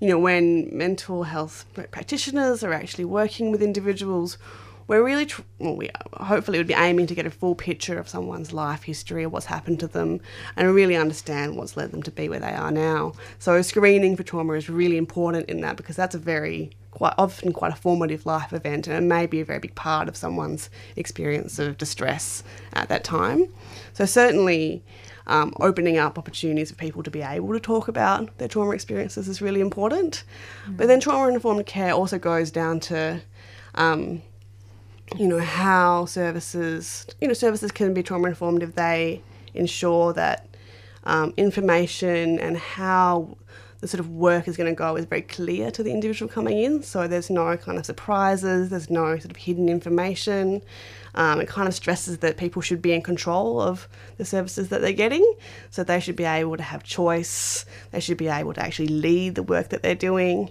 you 0.00 0.08
know, 0.08 0.18
when 0.18 0.68
mental 0.76 1.24
health 1.24 1.64
practitioners 1.90 2.62
are 2.62 2.72
actually 2.72 3.06
working 3.06 3.50
with 3.50 3.62
individuals, 3.62 4.38
we're 4.86 5.02
really, 5.02 5.24
tr- 5.24 5.42
well, 5.58 5.76
we 5.76 5.90
hopefully 6.12 6.58
would 6.58 6.66
be 6.66 6.74
aiming 6.74 7.06
to 7.06 7.14
get 7.14 7.24
a 7.24 7.30
full 7.30 7.54
picture 7.54 7.98
of 7.98 8.08
someone's 8.08 8.52
life 8.52 8.82
history 8.82 9.24
or 9.24 9.30
what's 9.30 9.46
happened 9.46 9.80
to 9.80 9.86
them 9.86 10.20
and 10.56 10.74
really 10.74 10.94
understand 10.94 11.56
what's 11.56 11.76
led 11.76 11.90
them 11.90 12.02
to 12.02 12.10
be 12.10 12.28
where 12.28 12.40
they 12.40 12.52
are 12.52 12.70
now. 12.70 13.14
So 13.38 13.62
screening 13.62 14.16
for 14.16 14.22
trauma 14.22 14.52
is 14.54 14.68
really 14.68 14.98
important 14.98 15.48
in 15.48 15.62
that 15.62 15.76
because 15.76 15.96
that's 15.96 16.14
a 16.14 16.18
very 16.18 16.70
quite 16.90 17.14
often 17.18 17.52
quite 17.52 17.72
a 17.72 17.76
formative 17.76 18.24
life 18.24 18.52
event 18.52 18.86
and 18.86 18.96
it 18.96 19.00
may 19.06 19.26
be 19.26 19.40
a 19.40 19.44
very 19.44 19.58
big 19.58 19.74
part 19.74 20.08
of 20.08 20.16
someone's 20.16 20.70
experience 20.94 21.58
of 21.58 21.76
distress 21.76 22.44
at 22.72 22.88
that 22.88 23.02
time. 23.02 23.48
So 23.94 24.04
certainly 24.04 24.84
um, 25.26 25.54
opening 25.60 25.96
up 25.98 26.18
opportunities 26.18 26.70
for 26.70 26.76
people 26.76 27.02
to 27.02 27.10
be 27.10 27.22
able 27.22 27.52
to 27.52 27.60
talk 27.60 27.88
about 27.88 28.36
their 28.38 28.48
trauma 28.48 28.72
experiences 28.72 29.28
is 29.28 29.40
really 29.40 29.60
important. 29.60 30.24
But 30.68 30.88
then 30.88 31.00
trauma 31.00 31.32
informed 31.32 31.66
care 31.66 31.92
also 31.92 32.18
goes 32.18 32.50
down 32.50 32.80
to 32.80 33.22
um, 33.74 34.22
you 35.16 35.26
know 35.28 35.40
how 35.40 36.06
services 36.06 37.06
you 37.20 37.28
know 37.28 37.34
services 37.34 37.70
can 37.70 37.94
be 37.94 38.02
trauma 38.02 38.28
informed 38.28 38.62
if 38.62 38.74
they 38.74 39.22
ensure 39.54 40.12
that 40.12 40.46
um, 41.04 41.34
information 41.36 42.38
and 42.38 42.56
how 42.56 43.36
the 43.84 43.88
sort 43.88 44.00
of 44.00 44.08
work 44.08 44.48
is 44.48 44.56
going 44.56 44.66
to 44.66 44.74
go 44.74 44.96
is 44.96 45.04
very 45.04 45.20
clear 45.20 45.70
to 45.70 45.82
the 45.82 45.90
individual 45.90 46.26
coming 46.26 46.58
in. 46.58 46.82
So 46.82 47.06
there's 47.06 47.28
no 47.28 47.54
kind 47.58 47.76
of 47.76 47.84
surprises 47.84 48.70
there's 48.70 48.88
no 48.88 49.18
sort 49.18 49.30
of 49.30 49.36
hidden 49.36 49.68
information. 49.68 50.62
Um, 51.14 51.38
it 51.42 51.48
kind 51.48 51.68
of 51.68 51.74
stresses 51.74 52.16
that 52.20 52.38
people 52.38 52.62
should 52.62 52.80
be 52.80 52.94
in 52.94 53.02
control 53.02 53.60
of 53.60 53.86
the 54.16 54.24
services 54.24 54.70
that 54.70 54.80
they're 54.80 54.94
getting. 54.94 55.34
So 55.68 55.84
they 55.84 56.00
should 56.00 56.16
be 56.16 56.24
able 56.24 56.56
to 56.56 56.62
have 56.62 56.82
choice. 56.82 57.66
They 57.90 58.00
should 58.00 58.16
be 58.16 58.28
able 58.28 58.54
to 58.54 58.62
actually 58.62 58.88
lead 58.88 59.34
the 59.34 59.42
work 59.42 59.68
that 59.68 59.82
they're 59.82 59.94
doing. 59.94 60.50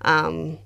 Um, 0.00 0.56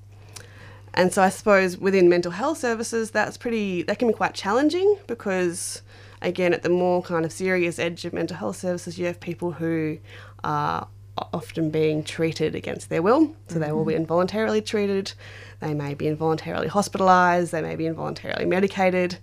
and 0.95 1.13
so 1.13 1.21
I 1.21 1.31
suppose 1.31 1.77
within 1.77 2.09
mental 2.09 2.31
health 2.31 2.59
services, 2.59 3.11
that's 3.11 3.37
pretty, 3.37 3.83
that 3.83 3.99
can 3.99 4.07
be 4.07 4.15
quite 4.15 4.35
challenging 4.35 4.99
because, 5.09 5.83
again, 6.23 6.55
at 6.55 6.63
the 6.63 6.69
more 6.69 7.03
kind 7.03 7.25
of 7.25 7.33
serious 7.33 7.81
edge 7.81 8.05
of 8.05 8.13
mental 8.13 8.37
health 8.37 8.59
services, 8.59 9.01
you 9.01 9.07
have 9.07 9.19
people 9.19 9.51
who 9.51 9.99
are 10.45 10.87
often 11.17 11.71
being 11.71 12.03
treated 12.03 12.55
against 12.55 12.89
their 12.89 13.03
will. 13.03 13.35
So 13.49 13.59
they 13.59 13.73
will 13.73 13.85
be 13.85 13.95
involuntarily 13.95 14.61
treated, 14.63 15.13
they 15.61 15.75
may 15.75 15.95
be 15.95 16.09
involuntarily 16.09 16.69
hospitalised, 16.69 17.51
they 17.51 17.63
may 17.63 17.77
be 17.77 17.87
involuntarily 17.87 18.45
medicated. 18.47 19.19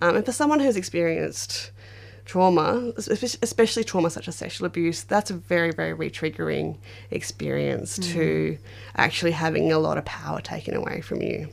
Um, 0.00 0.16
and 0.16 0.24
for 0.24 0.32
someone 0.32 0.60
who's 0.60 0.76
experienced 0.76 1.70
trauma, 2.24 2.92
especially 2.96 3.82
trauma 3.84 4.08
such 4.10 4.28
as 4.28 4.36
sexual 4.36 4.66
abuse, 4.66 5.02
that's 5.02 5.30
a 5.30 5.34
very, 5.34 5.72
very 5.72 5.92
re-triggering 5.92 6.76
experience 7.10 7.98
to 7.98 8.58
actually 8.96 9.32
having 9.32 9.72
a 9.72 9.78
lot 9.78 9.98
of 9.98 10.04
power 10.04 10.40
taken 10.40 10.74
away 10.74 11.00
from 11.00 11.20
you. 11.20 11.48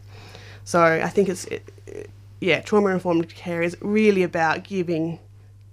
So 0.63 0.81
I 0.83 1.09
think 1.09 1.29
it's, 1.29 1.45
it, 1.45 1.67
it- 1.87 2.09
yeah, 2.41 2.61
trauma-informed 2.61 3.27
care 3.35 3.61
is 3.61 3.75
really 3.81 4.23
about 4.23 4.63
giving 4.63 5.19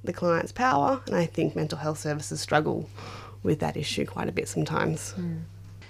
the 0.03 0.13
clients 0.13 0.51
power, 0.51 1.01
and 1.07 1.15
I 1.15 1.25
think 1.25 1.55
mental 1.55 1.79
health 1.79 1.99
services 2.01 2.41
struggle 2.41 2.89
with 3.47 3.61
that 3.61 3.77
issue 3.77 4.05
quite 4.05 4.29
a 4.29 4.33
bit 4.33 4.49
sometimes. 4.49 5.15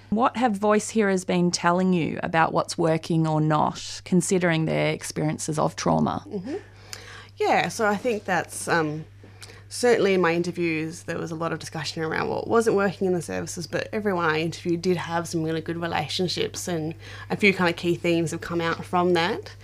What 0.09 0.37
have 0.37 0.53
voice 0.53 0.89
hearers 0.89 1.25
been 1.25 1.51
telling 1.51 1.91
you 1.91 2.17
about 2.23 2.53
what's 2.53 2.77
working 2.77 3.27
or 3.27 3.41
not, 3.41 4.01
considering 4.05 4.63
their 4.65 4.93
experiences 4.93 5.59
of 5.59 5.75
trauma? 5.75 6.25
Yeah, 7.35 7.67
so 7.67 7.85
I 7.85 7.97
think 7.97 8.23
that's 8.23 8.69
um, 8.69 9.03
certainly 9.69 10.13
in 10.13 10.21
my 10.21 10.33
interviews 10.33 11.03
there 11.03 11.17
was 11.17 11.31
a 11.31 11.35
lot 11.35 11.51
of 11.51 11.59
discussion 11.59 12.03
around 12.03 12.29
what 12.29 12.47
wasn't 12.47 12.75
working 12.77 13.07
in 13.07 13.13
the 13.13 13.21
services, 13.21 13.67
but 13.67 13.89
everyone 13.91 14.25
I 14.25 14.39
interviewed 14.39 14.81
did 14.81 14.97
have 14.97 15.27
some 15.27 15.43
really 15.43 15.61
good 15.61 15.77
relationships, 15.77 16.67
and 16.69 16.95
a 17.29 17.35
few 17.35 17.53
kind 17.53 17.69
of 17.69 17.75
key 17.75 17.95
themes 17.95 18.31
have 18.31 18.41
come 18.41 18.61
out 18.61 18.85
from 18.85 19.13
that. 19.13 19.55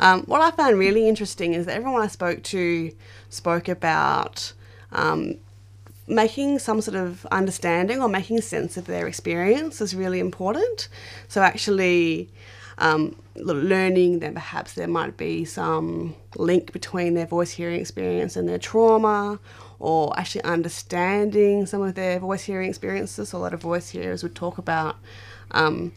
Um, 0.00 0.22
what 0.22 0.40
I 0.40 0.50
found 0.50 0.78
really 0.78 1.06
interesting 1.06 1.52
is 1.54 1.66
that 1.66 1.76
everyone 1.76 2.02
I 2.02 2.08
spoke 2.08 2.42
to 2.44 2.92
spoke 3.28 3.68
about 3.68 4.52
um, 4.90 5.36
making 6.06 6.58
some 6.58 6.80
sort 6.80 6.96
of 6.96 7.24
understanding 7.26 8.02
or 8.02 8.08
making 8.08 8.40
sense 8.40 8.76
of 8.76 8.86
their 8.86 9.06
experience 9.06 9.80
is 9.80 9.94
really 9.94 10.20
important. 10.20 10.88
So 11.28 11.42
actually 11.42 12.28
um, 12.78 13.16
learning 13.36 14.18
that 14.20 14.34
perhaps 14.34 14.74
there 14.74 14.88
might 14.88 15.16
be 15.16 15.44
some 15.44 16.14
link 16.36 16.72
between 16.72 17.14
their 17.14 17.26
voice 17.26 17.52
hearing 17.52 17.80
experience 17.80 18.36
and 18.36 18.48
their 18.48 18.58
trauma 18.58 19.38
or 19.78 20.18
actually 20.18 20.44
understanding 20.44 21.66
some 21.66 21.82
of 21.82 21.94
their 21.94 22.18
voice 22.18 22.44
hearing 22.44 22.68
experiences. 22.68 23.30
So 23.30 23.38
a 23.38 23.40
lot 23.40 23.54
of 23.54 23.60
voice 23.60 23.90
hearers 23.90 24.22
would 24.22 24.34
talk 24.34 24.58
about 24.58 24.96
um, 25.52 25.92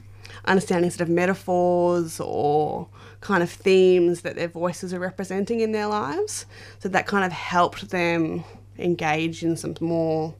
understanding 0.45 0.89
sort 0.91 1.01
of 1.01 1.09
metaphors 1.09 2.19
or 2.19 2.87
kind 3.21 3.41
of 3.41 3.49
themes 3.49 4.21
that 4.21 4.35
their 4.35 4.47
voices 4.47 4.93
are 4.93 4.99
representing 4.99 5.61
in 5.61 5.71
their 5.71 5.87
lives. 5.87 6.45
So 6.79 6.89
that 6.89 7.07
kind 7.07 7.25
of 7.25 7.31
helped 7.31 7.89
them 7.89 8.43
engage 8.77 9.43
in 9.43 9.57
some 9.57 9.75
more 9.79 10.35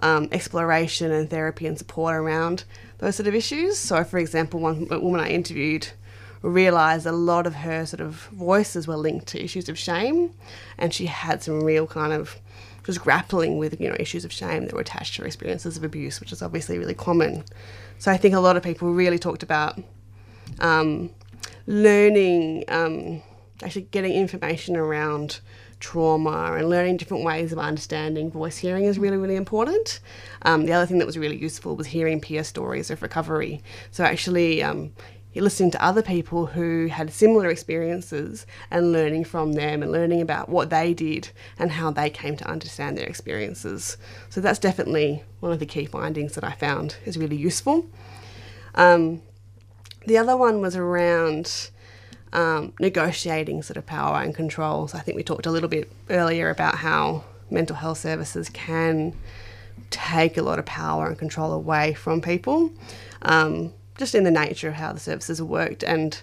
um, 0.00 0.28
exploration 0.32 1.10
and 1.10 1.30
therapy 1.30 1.66
and 1.66 1.78
support 1.78 2.14
around 2.14 2.64
those 2.98 3.16
sort 3.16 3.26
of 3.26 3.34
issues. 3.34 3.78
So, 3.78 4.04
for 4.04 4.18
example, 4.18 4.60
one 4.60 4.88
woman 4.88 5.20
I 5.20 5.28
interviewed 5.28 5.88
realised 6.42 7.06
a 7.06 7.12
lot 7.12 7.46
of 7.46 7.54
her 7.54 7.86
sort 7.86 8.00
of 8.00 8.14
voices 8.32 8.86
were 8.86 8.96
linked 8.96 9.26
to 9.28 9.42
issues 9.42 9.68
of 9.68 9.78
shame, 9.78 10.32
and 10.78 10.92
she 10.92 11.06
had 11.06 11.42
some 11.42 11.62
real 11.62 11.86
kind 11.86 12.12
of 12.12 12.36
just 12.84 13.00
grappling 13.00 13.58
with 13.58 13.80
you 13.80 13.88
know 13.88 13.96
issues 13.98 14.24
of 14.24 14.32
shame 14.32 14.66
that 14.66 14.74
were 14.74 14.80
attached 14.80 15.16
to 15.16 15.22
her 15.22 15.26
experiences 15.26 15.76
of 15.76 15.84
abuse, 15.84 16.20
which 16.20 16.32
is 16.32 16.42
obviously 16.42 16.78
really 16.78 16.94
common. 16.94 17.44
So, 17.98 18.10
I 18.10 18.16
think 18.16 18.34
a 18.34 18.40
lot 18.40 18.56
of 18.56 18.62
people 18.62 18.92
really 18.92 19.18
talked 19.18 19.42
about 19.42 19.80
um, 20.60 21.10
learning. 21.66 22.64
Um, 22.68 23.22
actually 23.62 23.82
getting 23.90 24.12
information 24.12 24.76
around 24.76 25.40
trauma 25.80 26.54
and 26.54 26.68
learning 26.68 26.96
different 26.96 27.24
ways 27.24 27.52
of 27.52 27.58
understanding 27.58 28.30
voice 28.30 28.56
hearing 28.56 28.84
is 28.84 28.98
really, 28.98 29.16
really 29.16 29.36
important. 29.36 30.00
Um, 30.42 30.66
the 30.66 30.72
other 30.72 30.86
thing 30.86 30.98
that 30.98 31.06
was 31.06 31.18
really 31.18 31.36
useful 31.36 31.76
was 31.76 31.88
hearing 31.88 32.20
peer 32.20 32.44
stories 32.44 32.90
of 32.90 33.02
recovery. 33.02 33.62
So 33.90 34.04
actually, 34.04 34.62
um, 34.62 34.92
listening 35.42 35.70
to 35.70 35.84
other 35.84 36.02
people 36.02 36.46
who 36.46 36.86
had 36.86 37.12
similar 37.12 37.48
experiences 37.48 38.46
and 38.70 38.92
learning 38.92 39.24
from 39.24 39.52
them 39.52 39.82
and 39.82 39.92
learning 39.92 40.22
about 40.22 40.48
what 40.48 40.70
they 40.70 40.94
did 40.94 41.28
and 41.58 41.72
how 41.72 41.90
they 41.90 42.08
came 42.08 42.36
to 42.36 42.48
understand 42.48 42.96
their 42.96 43.06
experiences. 43.06 43.98
So 44.30 44.40
that's 44.40 44.58
definitely 44.58 45.22
one 45.40 45.52
of 45.52 45.58
the 45.58 45.66
key 45.66 45.84
findings 45.84 46.34
that 46.34 46.44
I 46.44 46.52
found 46.52 46.96
is 47.04 47.18
really 47.18 47.36
useful. 47.36 47.86
Um, 48.74 49.22
the 50.06 50.18
other 50.18 50.36
one 50.36 50.60
was 50.60 50.76
around 50.76 51.70
um, 52.36 52.74
negotiating 52.78 53.62
sort 53.62 53.78
of 53.78 53.86
power 53.86 54.22
and 54.22 54.34
control. 54.34 54.86
So 54.86 54.98
I 54.98 55.00
think 55.00 55.16
we 55.16 55.22
talked 55.22 55.46
a 55.46 55.50
little 55.50 55.70
bit 55.70 55.90
earlier 56.10 56.50
about 56.50 56.76
how 56.76 57.24
mental 57.50 57.74
health 57.74 57.98
services 57.98 58.50
can 58.50 59.14
take 59.90 60.36
a 60.36 60.42
lot 60.42 60.58
of 60.58 60.66
power 60.66 61.06
and 61.06 61.18
control 61.18 61.52
away 61.52 61.94
from 61.94 62.20
people. 62.20 62.70
Um, 63.22 63.72
just 63.96 64.14
in 64.14 64.24
the 64.24 64.30
nature 64.30 64.68
of 64.68 64.74
how 64.74 64.92
the 64.92 65.00
services 65.00 65.40
are 65.40 65.46
worked 65.46 65.82
and 65.82 66.20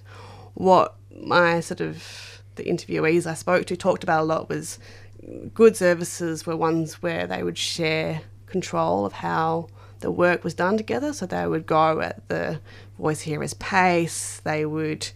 what 0.53 0.95
my 1.19 1.59
sort 1.59 1.81
of 1.81 2.43
the 2.55 2.63
interviewees 2.63 3.25
I 3.25 3.33
spoke 3.33 3.65
to 3.65 3.75
talked 3.75 4.03
about 4.03 4.21
a 4.21 4.25
lot 4.25 4.47
was 4.47 4.77
good 5.55 5.75
services 5.75 6.45
were 6.45 6.55
ones 6.55 7.01
where 7.01 7.25
they 7.25 7.41
would 7.41 7.57
share 7.57 8.21
control 8.45 9.07
of 9.07 9.13
how 9.13 9.69
the 10.01 10.11
work 10.11 10.43
was 10.43 10.53
done 10.53 10.77
together. 10.77 11.13
So 11.13 11.25
they 11.25 11.47
would 11.47 11.65
go 11.65 12.01
at 12.01 12.27
the 12.27 12.59
voice 12.99 13.21
hearer's 13.21 13.55
pace. 13.55 14.39
They 14.43 14.65
would 14.65 15.09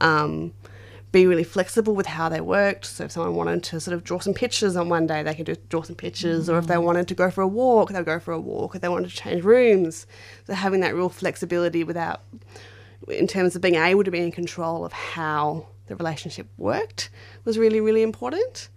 um, 0.00 0.52
be 1.10 1.26
really 1.26 1.44
flexible 1.44 1.94
with 1.94 2.06
how 2.06 2.28
they 2.28 2.40
worked. 2.40 2.84
So 2.84 3.04
if 3.04 3.12
someone 3.12 3.34
wanted 3.34 3.62
to 3.64 3.80
sort 3.80 3.94
of 3.94 4.04
draw 4.04 4.18
some 4.18 4.34
pictures 4.34 4.76
on 4.76 4.88
one 4.88 5.06
day, 5.06 5.22
they 5.22 5.34
could 5.34 5.46
just 5.46 5.68
draw 5.68 5.82
some 5.82 5.96
pictures. 5.96 6.44
Mm-hmm. 6.44 6.54
Or 6.54 6.58
if 6.58 6.66
they 6.66 6.78
wanted 6.78 7.08
to 7.08 7.14
go 7.14 7.30
for 7.30 7.42
a 7.42 7.48
walk, 7.48 7.90
they'd 7.90 8.04
go 8.04 8.20
for 8.20 8.32
a 8.32 8.40
walk. 8.40 8.74
If 8.74 8.82
they 8.82 8.88
wanted 8.88 9.10
to 9.10 9.16
change 9.16 9.42
rooms, 9.42 10.06
so 10.46 10.54
having 10.54 10.80
that 10.80 10.94
real 10.94 11.08
flexibility 11.08 11.82
without, 11.82 12.22
in 13.08 13.26
terms 13.26 13.56
of 13.56 13.62
being 13.62 13.76
able 13.76 14.04
to 14.04 14.10
be 14.10 14.20
in 14.20 14.32
control 14.32 14.84
of 14.84 14.92
how 14.92 15.66
the 15.86 15.96
relationship 15.96 16.46
worked, 16.58 17.08
was 17.44 17.56
really 17.56 17.80
really 17.80 18.02
important. 18.02 18.68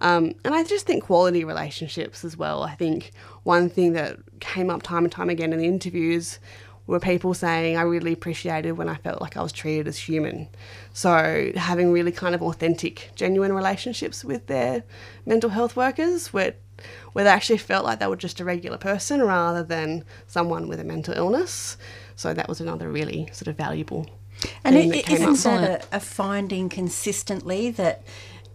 Um, 0.00 0.34
and 0.44 0.54
I 0.54 0.64
just 0.64 0.86
think 0.86 1.04
quality 1.04 1.44
relationships 1.44 2.24
as 2.24 2.36
well. 2.36 2.62
I 2.62 2.74
think 2.74 3.10
one 3.42 3.68
thing 3.68 3.92
that 3.92 4.18
came 4.40 4.70
up 4.70 4.82
time 4.82 5.04
and 5.04 5.12
time 5.12 5.28
again 5.28 5.52
in 5.52 5.58
the 5.58 5.66
interviews 5.66 6.38
were 6.86 7.00
people 7.00 7.34
saying 7.34 7.76
I 7.76 7.82
really 7.82 8.12
appreciated 8.12 8.72
when 8.72 8.88
I 8.88 8.96
felt 8.96 9.20
like 9.20 9.36
I 9.36 9.42
was 9.42 9.52
treated 9.52 9.86
as 9.86 9.98
human. 9.98 10.48
So 10.92 11.52
having 11.56 11.92
really 11.92 12.12
kind 12.12 12.34
of 12.34 12.42
authentic, 12.42 13.10
genuine 13.14 13.52
relationships 13.52 14.24
with 14.24 14.46
their 14.46 14.82
mental 15.24 15.50
health 15.50 15.76
workers 15.76 16.32
where 16.32 16.54
where 17.12 17.24
they 17.24 17.30
actually 17.30 17.58
felt 17.58 17.84
like 17.84 17.98
they 17.98 18.06
were 18.06 18.16
just 18.16 18.40
a 18.40 18.44
regular 18.44 18.78
person 18.78 19.22
rather 19.22 19.62
than 19.62 20.04
someone 20.26 20.66
with 20.68 20.80
a 20.80 20.84
mental 20.84 21.14
illness. 21.14 21.76
So 22.16 22.32
that 22.32 22.48
was 22.48 22.60
another 22.60 22.90
really 22.90 23.28
sort 23.32 23.48
of 23.48 23.56
valuable. 23.56 24.06
And 24.64 24.76
it, 24.76 25.06
that 25.06 25.10
isn't 25.10 25.42
that 25.42 25.86
a, 25.92 25.96
a 25.96 26.00
finding 26.00 26.68
consistently 26.68 27.70
that 27.72 28.02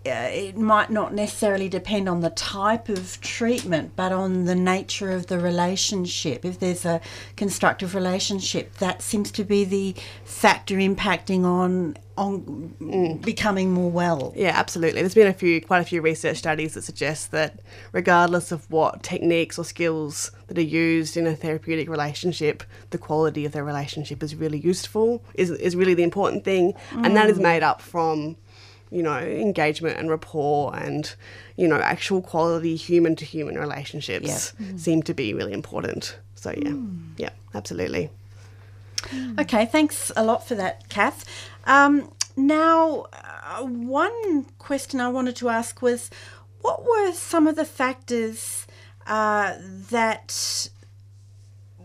it 0.05 0.57
might 0.57 0.89
not 0.89 1.13
necessarily 1.13 1.69
depend 1.69 2.07
on 2.07 2.21
the 2.21 2.29
type 2.29 2.89
of 2.89 3.19
treatment, 3.21 3.95
but 3.95 4.11
on 4.11 4.45
the 4.45 4.55
nature 4.55 5.11
of 5.11 5.27
the 5.27 5.39
relationship. 5.39 6.45
If 6.45 6.59
there's 6.59 6.85
a 6.85 7.01
constructive 7.35 7.95
relationship, 7.95 8.75
that 8.77 9.01
seems 9.01 9.31
to 9.31 9.43
be 9.43 9.63
the 9.63 9.95
factor 10.23 10.75
impacting 10.75 11.43
on 11.43 11.97
on 12.17 12.73
mm. 12.79 13.21
becoming 13.25 13.73
more 13.73 13.91
well. 13.91 14.31
Yeah, 14.37 14.53
absolutely. 14.55 15.01
There's 15.01 15.13
been 15.13 15.27
a 15.27 15.33
few, 15.33 15.59
quite 15.59 15.81
a 15.81 15.83
few 15.83 16.01
research 16.01 16.37
studies 16.37 16.73
that 16.73 16.83
suggest 16.83 17.31
that 17.31 17.59
regardless 17.91 18.53
of 18.53 18.69
what 18.71 19.03
techniques 19.03 19.59
or 19.59 19.65
skills 19.65 20.31
that 20.47 20.57
are 20.57 20.61
used 20.61 21.17
in 21.17 21.27
a 21.27 21.35
therapeutic 21.35 21.89
relationship, 21.89 22.63
the 22.91 22.97
quality 22.97 23.43
of 23.43 23.51
the 23.51 23.63
relationship 23.63 24.23
is 24.23 24.33
really 24.33 24.59
useful. 24.59 25.23
is 25.33 25.51
is 25.51 25.75
really 25.75 25.93
the 25.93 26.03
important 26.03 26.45
thing, 26.45 26.73
mm. 26.91 27.05
and 27.05 27.17
that 27.17 27.29
is 27.29 27.37
mm. 27.37 27.43
made 27.43 27.63
up 27.63 27.81
from 27.81 28.37
you 28.91 29.03
know, 29.03 29.17
engagement 29.17 29.97
and 29.97 30.09
rapport 30.09 30.75
and, 30.75 31.15
you 31.55 31.67
know, 31.67 31.77
actual 31.77 32.21
quality 32.21 32.75
human 32.75 33.15
to 33.15 33.25
human 33.25 33.57
relationships 33.57 34.53
yeah. 34.59 34.67
mm. 34.67 34.79
seem 34.79 35.03
to 35.03 35.13
be 35.13 35.33
really 35.33 35.53
important. 35.53 36.17
So, 36.35 36.51
yeah, 36.51 36.69
mm. 36.69 36.99
yeah, 37.17 37.29
absolutely. 37.53 38.09
Okay, 39.39 39.65
thanks 39.65 40.11
a 40.15 40.23
lot 40.23 40.47
for 40.47 40.55
that, 40.55 40.89
Kath. 40.89 41.25
Um, 41.65 42.11
now, 42.35 43.05
uh, 43.13 43.63
one 43.63 44.45
question 44.57 44.99
I 44.99 45.09
wanted 45.09 45.35
to 45.37 45.49
ask 45.49 45.81
was 45.81 46.09
what 46.61 46.83
were 46.83 47.11
some 47.13 47.47
of 47.47 47.55
the 47.55 47.65
factors 47.65 48.65
uh, 49.07 49.55
that 49.91 50.69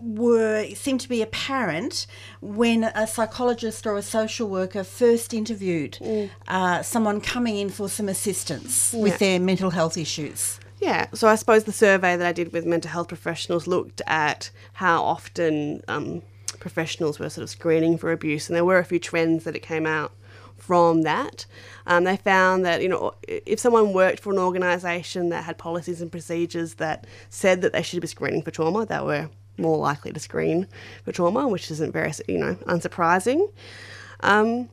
were 0.01 0.67
seemed 0.75 1.01
to 1.01 1.09
be 1.09 1.23
apparent 1.23 2.07
when 2.41 2.85
a 2.85 3.07
psychologist 3.07 3.87
or 3.87 3.97
a 3.97 4.03
social 4.03 4.49
worker 4.49 4.85
first 4.85 5.35
interviewed 5.35 5.99
mm. 6.01 6.31
uh, 6.49 6.83
someone 6.83 7.21
coming 7.21 7.57
in 7.57 7.69
for 7.71 7.89
some 7.89 8.09
assistance 8.09 8.95
yeah. 8.95 9.03
with 9.03 9.19
their 9.19 9.39
mental 9.39 9.71
health 9.71 9.97
issues. 9.97 10.61
Yeah, 10.81 11.09
so 11.13 11.29
I 11.29 11.35
suppose 11.35 11.65
the 11.65 11.73
survey 11.73 12.17
that 12.17 12.27
I 12.27 12.33
did 12.33 12.53
with 12.53 12.65
mental 12.65 12.91
health 12.91 13.09
professionals 13.09 13.67
looked 13.67 14.01
at 14.07 14.51
how 14.73 15.03
often 15.03 15.83
um, 15.89 16.23
professionals 16.59 17.19
were 17.19 17.29
sort 17.29 17.43
of 17.43 17.51
screening 17.51 17.99
for 17.99 18.13
abuse, 18.13 18.49
and 18.49 18.57
there 18.57 18.65
were 18.65 18.79
a 18.79 18.85
few 18.85 18.99
trends 18.99 19.45
that 19.45 19.55
it 19.55 19.61
came 19.61 19.87
out 19.87 20.13
from 20.57 21.03
that. 21.03 21.47
Um, 21.87 22.05
they 22.05 22.17
found 22.17 22.65
that 22.65 22.83
you 22.83 22.89
know 22.89 23.15
if 23.27 23.59
someone 23.59 23.93
worked 23.93 24.21
for 24.21 24.33
an 24.33 24.39
organisation 24.39 25.29
that 25.31 25.45
had 25.45 25.59
policies 25.59 26.01
and 26.01 26.11
procedures 26.11 26.75
that 26.75 27.07
said 27.29 27.61
that 27.63 27.73
they 27.73 27.83
should 27.83 28.01
be 28.01 28.07
screening 28.07 28.43
for 28.43 28.51
trauma, 28.51 28.87
they 28.87 29.01
were 29.01 29.29
more 29.57 29.79
likely 29.79 30.13
to 30.13 30.21
screen 30.21 30.67
for 31.05 31.13
trauma, 31.13 31.49
which 31.49 31.71
isn't 31.71 31.93
very, 31.93 32.13
you 32.29 32.39
know, 32.39 32.55
unsurprising. 32.67 33.53
Um, 34.21 34.69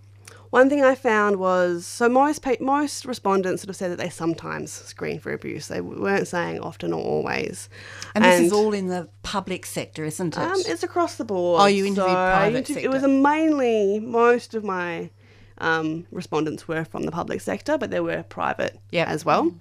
one 0.50 0.70
thing 0.70 0.84
I 0.84 0.96
found 0.96 1.38
was 1.38 1.86
so 1.86 2.08
most 2.08 2.46
most 2.62 3.06
respondents 3.06 3.62
sort 3.64 3.70
of 3.70 3.76
said 3.76 3.92
that 3.92 3.98
they 3.98 4.10
sometimes 4.10 4.72
screen 4.72 5.20
for 5.20 5.34
abuse. 5.34 5.68
They 5.68 5.82
weren't 5.82 6.28
saying 6.28 6.62
often 6.62 6.94
or 6.94 7.04
always. 7.04 7.70
And, 8.16 8.24
and 8.24 8.46
this 8.46 8.48
is 8.48 8.54
all 8.54 8.74
in 8.74 8.88
the 8.88 9.10
public 9.24 9.66
sector, 9.66 10.06
isn't 10.06 10.38
it? 10.38 10.42
Um, 10.42 10.62
it's 10.66 10.84
across 10.84 11.16
the 11.16 11.26
board. 11.26 11.62
Oh, 11.62 11.66
you 11.66 11.86
interviewed 11.86 12.08
so 12.08 12.14
private 12.14 12.58
interviewed, 12.58 12.84
sector. 12.84 12.90
It 12.90 12.92
was 12.92 13.04
mainly 13.04 14.00
most 14.00 14.54
of 14.54 14.64
my 14.64 15.10
um, 15.58 16.08
respondents 16.12 16.68
were 16.68 16.86
from 16.86 17.04
the 17.04 17.12
public 17.12 17.42
sector, 17.42 17.78
but 17.78 17.92
there 17.92 18.04
were 18.04 18.24
private 18.24 18.80
yep. 18.92 19.10
as 19.10 19.26
well. 19.26 19.54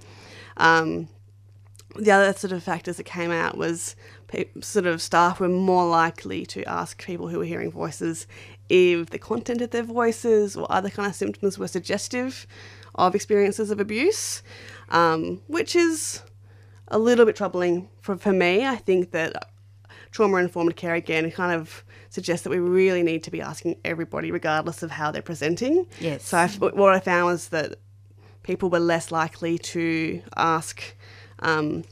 Um, 0.57 1.09
the 1.97 2.11
other 2.11 2.33
sort 2.35 2.53
of 2.53 2.63
factors 2.63 2.99
that 2.99 3.05
came 3.05 3.31
out 3.31 3.57
was 3.57 3.97
sort 4.61 4.87
of 4.87 5.01
staff 5.01 5.41
were 5.41 5.49
more 5.49 5.87
likely 5.87 6.45
to 6.47 6.65
ask 6.65 7.05
people 7.05 7.29
who 7.29 7.39
were 7.39 7.45
hearing 7.45 7.71
voices 7.71 8.27
if 8.69 9.11
the 9.11 9.19
content 9.19 9.61
of 9.61 9.71
their 9.71 9.83
voices 9.83 10.57
or 10.57 10.67
other 10.71 10.91
kind 10.91 11.09
of 11.09 11.15
symptoms 11.15 11.59
were 11.59 11.69
suggestive 11.69 12.47
of 12.97 13.15
experiences 13.15 13.71
of 13.71 13.79
abuse, 13.79 14.43
um, 14.89 15.41
which 15.47 15.77
is 15.77 16.23
a 16.89 16.99
little 16.99 17.25
bit 17.25 17.37
troubling 17.37 17.89
for, 18.01 18.17
for 18.17 18.33
me. 18.33 18.67
I 18.67 18.77
think 18.77 19.13
that 19.13 19.51
trauma 20.11 20.39
informed 20.39 20.77
care 20.77 20.95
again 20.95 21.31
kind 21.31 21.53
of 21.53 21.85
suggests 22.09 22.45
that 22.45 22.51
we 22.51 22.59
really 22.59 23.03
need 23.03 23.23
to 23.25 23.31
be 23.31 23.41
asking 23.41 23.77
everybody, 23.85 24.31
regardless 24.31 24.83
of 24.83 24.91
how 24.91 25.11
they're 25.11 25.23
presenting. 25.23 25.87
Yes. 26.01 26.25
So 26.25 26.39
I, 26.39 26.49
what 26.49 26.95
I 26.95 27.01
found 27.01 27.27
was 27.27 27.49
that 27.49 27.77
people 28.43 28.71
were 28.71 28.81
less 28.81 29.13
likely 29.13 29.59
to 29.59 30.23
ask. 30.37 30.83
Um, 31.41 31.85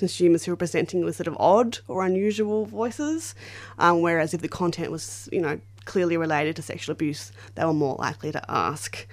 consumers 0.00 0.44
who 0.44 0.50
were 0.50 0.56
presenting 0.56 1.04
with 1.04 1.14
sort 1.14 1.28
of 1.28 1.36
odd 1.38 1.78
or 1.86 2.04
unusual 2.04 2.66
voices, 2.66 3.36
um, 3.78 4.00
whereas 4.00 4.34
if 4.34 4.40
the 4.40 4.48
content 4.48 4.90
was, 4.90 5.28
you 5.30 5.40
know, 5.40 5.60
clearly 5.84 6.16
related 6.16 6.56
to 6.56 6.62
sexual 6.62 6.92
abuse, 6.92 7.30
they 7.54 7.64
were 7.64 7.72
more 7.72 7.96
likely 7.98 8.32
to 8.32 8.42
ask. 8.50 9.06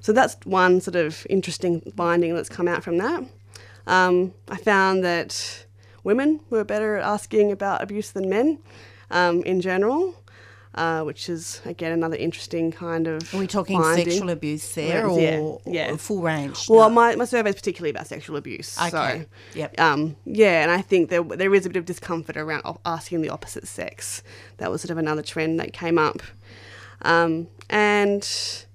So 0.00 0.12
that's 0.12 0.36
one 0.44 0.80
sort 0.80 0.96
of 0.96 1.26
interesting 1.28 1.80
finding 1.96 2.34
that's 2.34 2.48
come 2.48 2.68
out 2.68 2.84
from 2.84 2.98
that. 2.98 3.24
Um, 3.86 4.32
I 4.48 4.56
found 4.56 5.04
that 5.04 5.66
women 6.04 6.40
were 6.50 6.64
better 6.64 6.96
at 6.96 7.04
asking 7.04 7.50
about 7.50 7.82
abuse 7.82 8.12
than 8.12 8.28
men 8.28 8.58
um, 9.10 9.42
in 9.42 9.60
general 9.60 10.14
uh, 10.74 11.02
which 11.02 11.28
is 11.28 11.60
again 11.64 11.92
another 11.92 12.16
interesting 12.16 12.72
kind 12.72 13.06
of. 13.06 13.32
Are 13.34 13.38
we 13.38 13.46
talking 13.46 13.80
finding. 13.80 14.10
sexual 14.10 14.30
abuse 14.30 14.74
there, 14.74 15.06
or, 15.06 15.20
yeah, 15.20 15.56
yeah. 15.66 15.92
Or 15.92 15.96
full 15.96 16.22
range? 16.22 16.68
Well, 16.68 16.88
no. 16.88 16.94
my, 16.94 17.14
my 17.16 17.24
survey 17.24 17.50
is 17.50 17.56
particularly 17.56 17.90
about 17.90 18.06
sexual 18.06 18.36
abuse. 18.36 18.78
Okay. 18.78 18.90
So, 18.90 19.24
yep. 19.58 19.78
Um, 19.80 20.16
yeah, 20.24 20.62
and 20.62 20.70
I 20.70 20.80
think 20.80 21.10
there 21.10 21.22
there 21.22 21.54
is 21.54 21.66
a 21.66 21.70
bit 21.70 21.76
of 21.76 21.84
discomfort 21.84 22.36
around 22.36 22.62
asking 22.84 23.22
the 23.22 23.30
opposite 23.30 23.68
sex. 23.68 24.22
That 24.58 24.70
was 24.70 24.80
sort 24.80 24.90
of 24.90 24.98
another 24.98 25.22
trend 25.22 25.60
that 25.60 25.72
came 25.72 25.98
up, 25.98 26.22
um, 27.02 27.48
and 27.70 28.66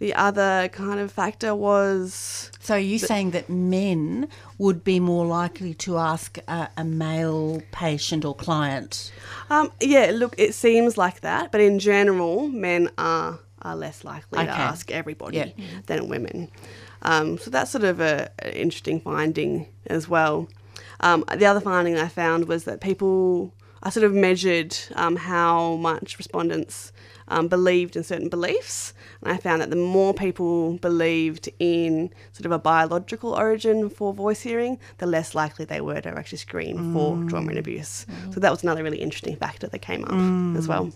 the 0.00 0.14
other 0.14 0.68
kind 0.72 0.98
of 0.98 1.12
factor 1.12 1.54
was. 1.54 2.50
So, 2.58 2.74
are 2.74 2.78
you 2.78 2.98
saying 2.98 3.30
that 3.30 3.48
men 3.48 4.28
would 4.58 4.82
be 4.82 4.98
more 4.98 5.24
likely 5.26 5.74
to 5.74 5.98
ask 5.98 6.38
a, 6.48 6.68
a 6.76 6.84
male 6.84 7.62
patient 7.70 8.24
or 8.24 8.34
client? 8.34 9.12
Um, 9.50 9.70
yeah, 9.80 10.10
look, 10.12 10.34
it 10.38 10.54
seems 10.54 10.98
like 10.98 11.20
that, 11.20 11.52
but 11.52 11.60
in 11.60 11.78
general, 11.78 12.48
men 12.48 12.90
are 12.98 13.38
are 13.62 13.76
less 13.76 14.04
likely 14.04 14.38
to 14.46 14.50
ask 14.50 14.90
everybody 14.90 15.36
Yeah. 15.36 15.46
than 15.86 16.08
women. 16.08 16.50
Um, 17.02 17.36
so 17.36 17.50
that's 17.50 17.70
sort 17.70 17.84
of 17.84 18.00
a, 18.00 18.30
an 18.38 18.52
interesting 18.52 19.00
finding 19.00 19.68
as 19.86 20.08
well. 20.08 20.48
Um, 21.00 21.24
the 21.36 21.44
other 21.44 21.60
finding 21.60 21.98
I 21.98 22.08
found 22.08 22.48
was 22.48 22.64
that 22.64 22.80
people, 22.80 23.52
I 23.82 23.90
sort 23.90 24.04
of 24.04 24.14
measured 24.14 24.74
um, 24.94 25.16
how 25.16 25.76
much 25.76 26.16
respondents 26.16 26.90
um, 27.30 27.48
believed 27.48 27.96
in 27.96 28.04
certain 28.04 28.28
beliefs, 28.28 28.92
and 29.22 29.32
I 29.32 29.36
found 29.36 29.62
that 29.62 29.70
the 29.70 29.76
more 29.76 30.12
people 30.12 30.74
believed 30.74 31.48
in 31.58 32.10
sort 32.32 32.46
of 32.46 32.52
a 32.52 32.58
biological 32.58 33.32
origin 33.32 33.88
for 33.88 34.12
voice 34.12 34.42
hearing, 34.42 34.78
the 34.98 35.06
less 35.06 35.34
likely 35.34 35.64
they 35.64 35.80
were 35.80 36.00
to 36.00 36.08
actually 36.10 36.38
screen 36.38 36.92
for 36.92 37.16
trauma 37.28 37.50
and 37.50 37.58
abuse. 37.58 38.06
So 38.32 38.40
that 38.40 38.50
was 38.50 38.62
another 38.62 38.82
really 38.82 39.00
interesting 39.00 39.36
factor 39.36 39.68
that 39.68 39.78
came 39.78 40.04
up 40.04 40.58
as 40.58 40.68
well. 40.68 40.90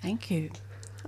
Thank 0.00 0.30
you. 0.30 0.50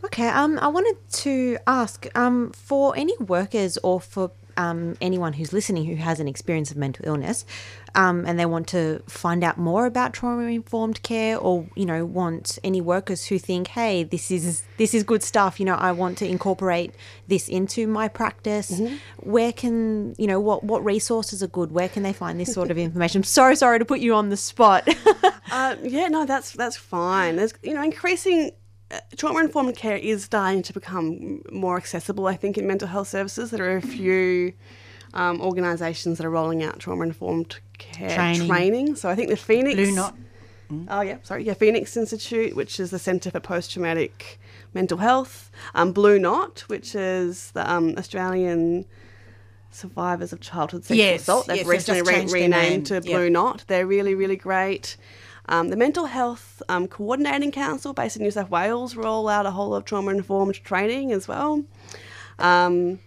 Okay, 0.04 0.28
um, 0.28 0.59
I 0.61 0.68
wanted 0.68 0.96
to 1.24 1.59
ask 1.66 2.07
um, 2.14 2.52
for 2.52 2.96
any 2.96 3.16
workers 3.18 3.78
or 3.78 4.00
for 4.00 4.30
um, 4.57 4.96
anyone 5.00 5.33
who's 5.33 5.52
listening 5.52 5.87
who 5.87 5.96
has 5.96 6.20
an 6.20 6.28
experience 6.28 6.70
of 6.70 6.76
mental 6.76 7.07
illness 7.07 7.44
um, 7.94 8.24
and 8.26 8.38
they 8.38 8.46
want 8.46 8.66
to 8.68 9.02
find 9.07 9.44
out 9.44 9.59
more 9.59 9.87
about 9.87 10.12
trauma 10.12 10.42
informed 10.44 11.02
care 11.02 11.38
or 11.38 11.66
you 11.76 11.87
know 11.87 12.04
want 12.04 12.59
any 12.64 12.80
workers 12.80 13.26
who 13.26 13.38
think 13.38 13.68
hey 13.68 14.02
this 14.02 14.30
is 14.30 14.64
this 14.76 14.94
is 14.94 15.02
good 15.02 15.22
stuff 15.22 15.61
you 15.61 15.66
know 15.66 15.74
I 15.74 15.92
want 15.92 16.18
to 16.18 16.26
incorporate 16.26 16.94
this 17.28 17.48
into 17.48 17.87
my 17.87 18.09
practice. 18.09 18.80
Where 19.18 19.52
can 19.52 20.14
you 20.18 20.26
know 20.26 20.40
what 20.40 20.64
what 20.64 20.85
resources 20.85 21.42
are 21.42 21.48
good? 21.48 21.72
Where 21.72 21.88
can 21.88 22.02
they 22.02 22.12
find 22.12 22.38
this 22.38 22.52
sort 22.52 22.70
of 22.70 22.78
information? 22.78 23.18
I'm 23.20 23.24
so 23.24 23.54
sorry 23.54 23.78
to 23.78 23.85
put 23.85 24.00
you 24.00 24.14
on 24.14 24.28
the 24.30 24.37
spot. 24.37 24.88
Uh, 25.50 25.76
yeah, 25.83 26.09
no, 26.09 26.24
that's 26.24 26.52
that's 26.52 26.76
fine. 26.76 27.37
There's 27.37 27.52
you 27.62 27.74
know 27.74 27.83
increasing 27.83 28.50
uh, 28.90 28.98
trauma 29.16 29.40
informed 29.40 29.76
care 29.76 29.96
is 29.96 30.24
starting 30.24 30.62
to 30.62 30.72
become 30.72 31.42
more 31.52 31.76
accessible. 31.76 32.26
I 32.26 32.35
think 32.35 32.59
in 32.59 32.66
mental 32.66 32.88
health 32.88 33.09
services. 33.09 33.50
There 33.50 33.64
are 33.70 33.76
a 33.76 33.83
few 33.83 34.54
um, 35.12 35.40
organisations 35.40 36.18
that 36.18 36.26
are 36.26 36.30
rolling 36.30 36.64
out 36.64 36.80
trauma 36.80 37.04
informed 37.04 37.61
care 37.78 38.14
Training. 38.14 38.48
training. 38.48 38.96
So 38.96 39.08
I 39.08 39.14
think 39.14 39.30
the 39.30 39.37
Phoenix 39.37 39.76
Blue 39.76 39.92
Knot. 39.92 40.16
Oh 40.88 41.02
yeah, 41.02 41.18
sorry, 41.22 41.44
yeah, 41.44 41.54
Phoenix 41.54 41.96
Institute, 41.96 42.56
which 42.56 42.80
is 42.80 42.90
the 42.90 42.98
Centre 42.98 43.30
for 43.30 43.38
Post 43.40 43.72
Traumatic 43.72 44.40
Mental 44.72 44.98
Health. 44.98 45.50
Um, 45.74 45.92
Blue 45.92 46.18
Knot, 46.18 46.60
which 46.66 46.94
is 46.94 47.50
the 47.52 47.70
um, 47.70 47.94
Australian 47.96 48.87
survivors 49.70 50.32
of 50.32 50.40
childhood 50.40 50.84
sexual 50.84 51.04
Yes, 51.04 51.22
assault. 51.22 51.46
They've 51.46 51.58
yes, 51.58 51.66
recently 51.66 52.02
re- 52.02 52.42
renamed 52.42 52.87
to. 52.87 53.00
Blue 53.00 53.28
Knot. 53.30 53.64
They're 53.66 53.87
really, 53.87 54.14
really 54.14 54.37
great. 54.37 54.96
Um, 55.46 55.68
the 55.68 55.76
Mental 55.76 56.06
Health 56.06 56.62
um, 56.68 56.88
Coordinating 56.88 57.52
Council, 57.52 57.92
based 57.92 58.16
in 58.16 58.22
New 58.22 58.30
South 58.30 58.50
Wales, 58.50 58.96
roll 58.96 59.28
out 59.28 59.44
a 59.46 59.50
whole 59.50 59.68
lot 59.68 59.76
of 59.78 59.84
trauma 59.84 60.10
informed 60.12 60.54
training 60.64 61.12
as 61.12 61.28
well. 61.28 61.62
Um, 62.38 62.98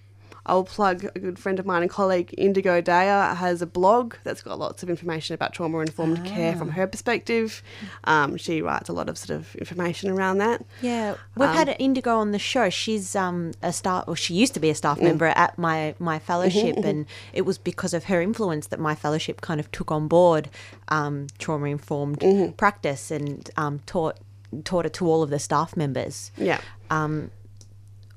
I'll 0.48 0.64
plug 0.64 1.04
a 1.14 1.20
good 1.20 1.38
friend 1.38 1.60
of 1.60 1.66
mine 1.66 1.82
and 1.82 1.92
colleague, 1.92 2.34
Indigo 2.38 2.82
Daya, 2.82 3.36
has 3.36 3.62
a 3.62 3.66
blog 3.68 4.16
that's 4.24 4.42
got 4.42 4.58
lots 4.58 4.82
of 4.82 4.90
information 4.90 5.34
about 5.36 5.54
trauma 5.54 5.80
informed 5.80 6.24
care 6.26 6.56
from 6.56 6.70
her 6.72 6.88
perspective. 6.88 7.62
Um, 8.06 8.38
she 8.38 8.62
writes 8.62 8.88
a 8.90 8.94
lot 8.94 9.10
of 9.10 9.18
sort 9.18 9.38
of 9.40 9.54
information 9.58 10.10
around 10.10 10.38
that. 10.40 10.66
Yeah, 10.82 11.16
we've 11.36 11.50
Um, 11.50 11.56
had 11.56 11.76
Indigo 11.80 12.18
on 12.18 12.32
the 12.32 12.40
show. 12.40 12.70
She's 12.70 13.16
um, 13.16 13.52
a 13.62 13.74
staff, 13.74 14.06
or 14.08 14.16
she 14.16 14.34
used 14.34 14.54
to 14.54 14.60
be 14.62 14.70
a 14.70 14.74
Mm. 14.74 14.78
staff 14.78 15.02
member 15.02 15.26
at 15.28 15.58
my 15.58 15.94
my 16.00 16.18
fellowship, 16.18 16.76
Mm-hmm, 16.78 16.88
and 16.88 17.06
it 17.34 17.42
was 17.46 17.58
because 17.58 17.94
of 17.94 18.06
her 18.06 18.22
influence 18.22 18.68
that 18.68 18.80
my 18.80 18.96
fellowship 18.96 19.42
kind 19.42 19.60
of 19.60 19.70
took 19.72 19.92
on 19.92 20.08
board 20.08 20.50
um, 20.88 21.28
trauma 21.40 21.68
informed 21.68 22.20
Mm-hmm. 22.20 22.52
practice 22.54 23.12
and 23.12 23.50
um, 23.58 23.80
taught 23.86 24.18
taught 24.64 24.86
it 24.86 24.94
to 24.94 25.06
all 25.12 25.22
of 25.24 25.30
the 25.30 25.40
staff 25.40 25.76
members. 25.76 26.32
Yeah. 26.38 26.62
Um, 26.90 27.32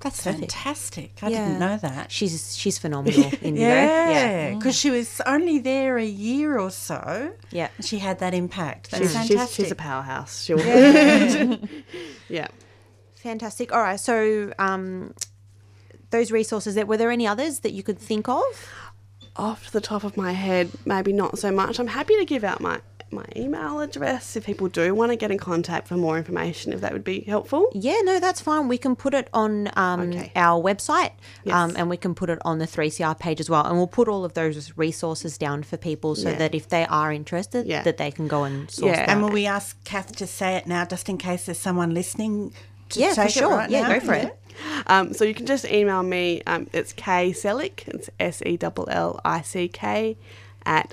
That's 0.00 0.24
Perfect. 0.24 0.52
fantastic. 0.52 1.12
I 1.22 1.28
yeah. 1.28 1.44
didn't 1.44 1.58
know 1.60 1.76
that. 1.76 2.10
She's 2.10 2.56
she's 2.56 2.78
phenomenal, 2.78 3.20
Indigo. 3.42 3.66
Yeah, 3.66 4.54
because 4.54 4.74
she 4.74 4.90
was 4.90 5.20
only 5.26 5.58
there 5.58 5.98
a 5.98 6.04
year 6.04 6.58
or 6.58 6.70
so. 6.70 7.32
Yeah. 7.50 7.68
she 7.82 7.98
had 7.98 8.18
that 8.20 8.32
impact. 8.32 8.90
That's 8.92 9.02
She's, 9.04 9.12
fantastic. 9.12 9.48
she's, 9.48 9.54
she's 9.66 9.70
a 9.72 9.74
powerhouse. 9.74 10.42
She'll, 10.42 10.58
yeah. 12.28 12.48
Fantastic. 13.16 13.72
All 13.74 13.82
right, 13.82 14.00
so 14.00 14.54
um, 14.58 15.12
those 16.08 16.32
resources. 16.32 16.74
There 16.74 16.86
were 16.86 16.96
there 16.96 17.10
any 17.10 17.26
others 17.26 17.60
that 17.60 17.72
you 17.72 17.82
could 17.82 17.98
think 17.98 18.26
of? 18.28 18.42
Off 19.36 19.70
the 19.70 19.80
top 19.82 20.02
of 20.04 20.16
my 20.16 20.32
head, 20.32 20.70
maybe 20.86 21.12
not 21.12 21.38
so 21.38 21.50
much. 21.52 21.78
I'm 21.78 21.86
happy 21.88 22.16
to 22.16 22.24
give 22.24 22.42
out 22.42 22.60
my, 22.60 22.80
my 23.12 23.25
email 23.37 23.81
address 23.81 24.37
if 24.37 24.44
people 24.46 24.68
do 24.68 24.94
want 24.94 25.11
to 25.11 25.16
get 25.16 25.31
in 25.31 25.38
contact 25.38 25.88
for 25.88 25.96
more 25.96 26.16
information, 26.16 26.73
if 26.73 26.81
that 26.81 26.92
would 26.92 27.05
be 27.05 27.20
helpful. 27.20 27.70
Yeah, 27.75 27.99
no, 28.05 28.20
that's 28.20 28.40
fine. 28.40 28.68
We 28.68 28.79
can 28.79 28.94
put 28.96 29.14
it 29.14 29.29
on 29.33 29.70
um, 29.77 30.01
Okay. 30.11 30.33
our 30.37 30.62
website 30.62 31.12
um, 31.51 31.75
and 31.77 31.90
we 31.90 31.96
can 31.96 32.14
put 32.14 32.31
it 32.31 32.38
on 32.44 32.59
the 32.59 32.66
3CR 32.66 33.18
page 33.18 33.40
as 33.40 33.51
well. 33.51 33.64
And 33.66 33.77
we'll 33.77 33.87
put 33.87 34.09
all 34.09 34.25
of 34.25 34.35
those 34.35 34.77
resources 34.77 35.37
down 35.38 35.62
for 35.62 35.77
people 35.77 36.14
so 36.14 36.31
Yeah. 36.31 36.38
that 36.38 36.55
if 36.55 36.68
they 36.68 36.87
are 36.87 37.12
interested, 37.12 37.66
Yeah. 37.66 37.83
that 37.83 37.96
they 37.96 38.11
can 38.11 38.29
go 38.29 38.44
and 38.44 38.70
source 38.70 38.90
Yeah. 38.90 38.96
that. 39.07 39.09
And 39.09 39.23
will 39.23 39.31
we 39.31 39.46
ask 39.46 39.83
Kath 39.85 40.14
to 40.16 40.27
say 40.27 40.57
it 40.57 40.66
now, 40.66 40.85
just 40.85 41.09
in 41.09 41.18
case 41.18 41.46
there's 41.46 41.59
someone 41.59 41.92
listening? 41.94 42.53
To 42.90 43.01
Yeah, 43.01 43.14
for 43.14 43.23
it 43.23 43.31
sure. 43.33 43.51
right 43.57 43.70
Yeah, 43.70 43.83
now? 43.83 43.94
go 43.94 44.01
for 44.01 44.14
it. 44.14 44.37
Um, 44.88 45.14
so 45.14 45.25
you 45.25 45.33
can 45.35 45.46
just 45.46 45.64
email 45.64 46.03
me. 46.03 46.42
Um, 46.46 46.66
it's 46.73 46.92
K 46.92 47.31
Sellick. 47.31 47.87
It's 47.87 48.11
S 48.18 48.42
E 48.44 48.59
L 48.61 48.85
L 48.88 49.20
I 49.25 49.42
C 49.42 49.68
K 49.68 50.16
at 50.66 50.92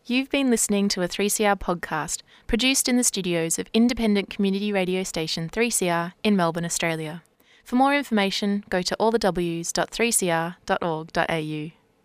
You've 0.05 0.29
been 0.29 0.49
listening 0.49 0.87
to 0.87 1.01
a 1.01 1.07
3CR 1.09 1.59
podcast 1.59 2.21
produced 2.47 2.87
in 2.87 2.95
the 2.95 3.03
studios 3.03 3.59
of 3.59 3.67
independent 3.73 4.29
community 4.29 4.71
radio 4.71 5.03
station 5.03 5.49
3CR 5.49 6.13
in 6.23 6.37
Melbourne, 6.37 6.63
Australia. 6.63 7.23
For 7.65 7.75
more 7.75 7.93
information, 7.93 8.63
go 8.69 8.81
to 8.81 8.95
allthews.3cr.org.au. 9.01 11.82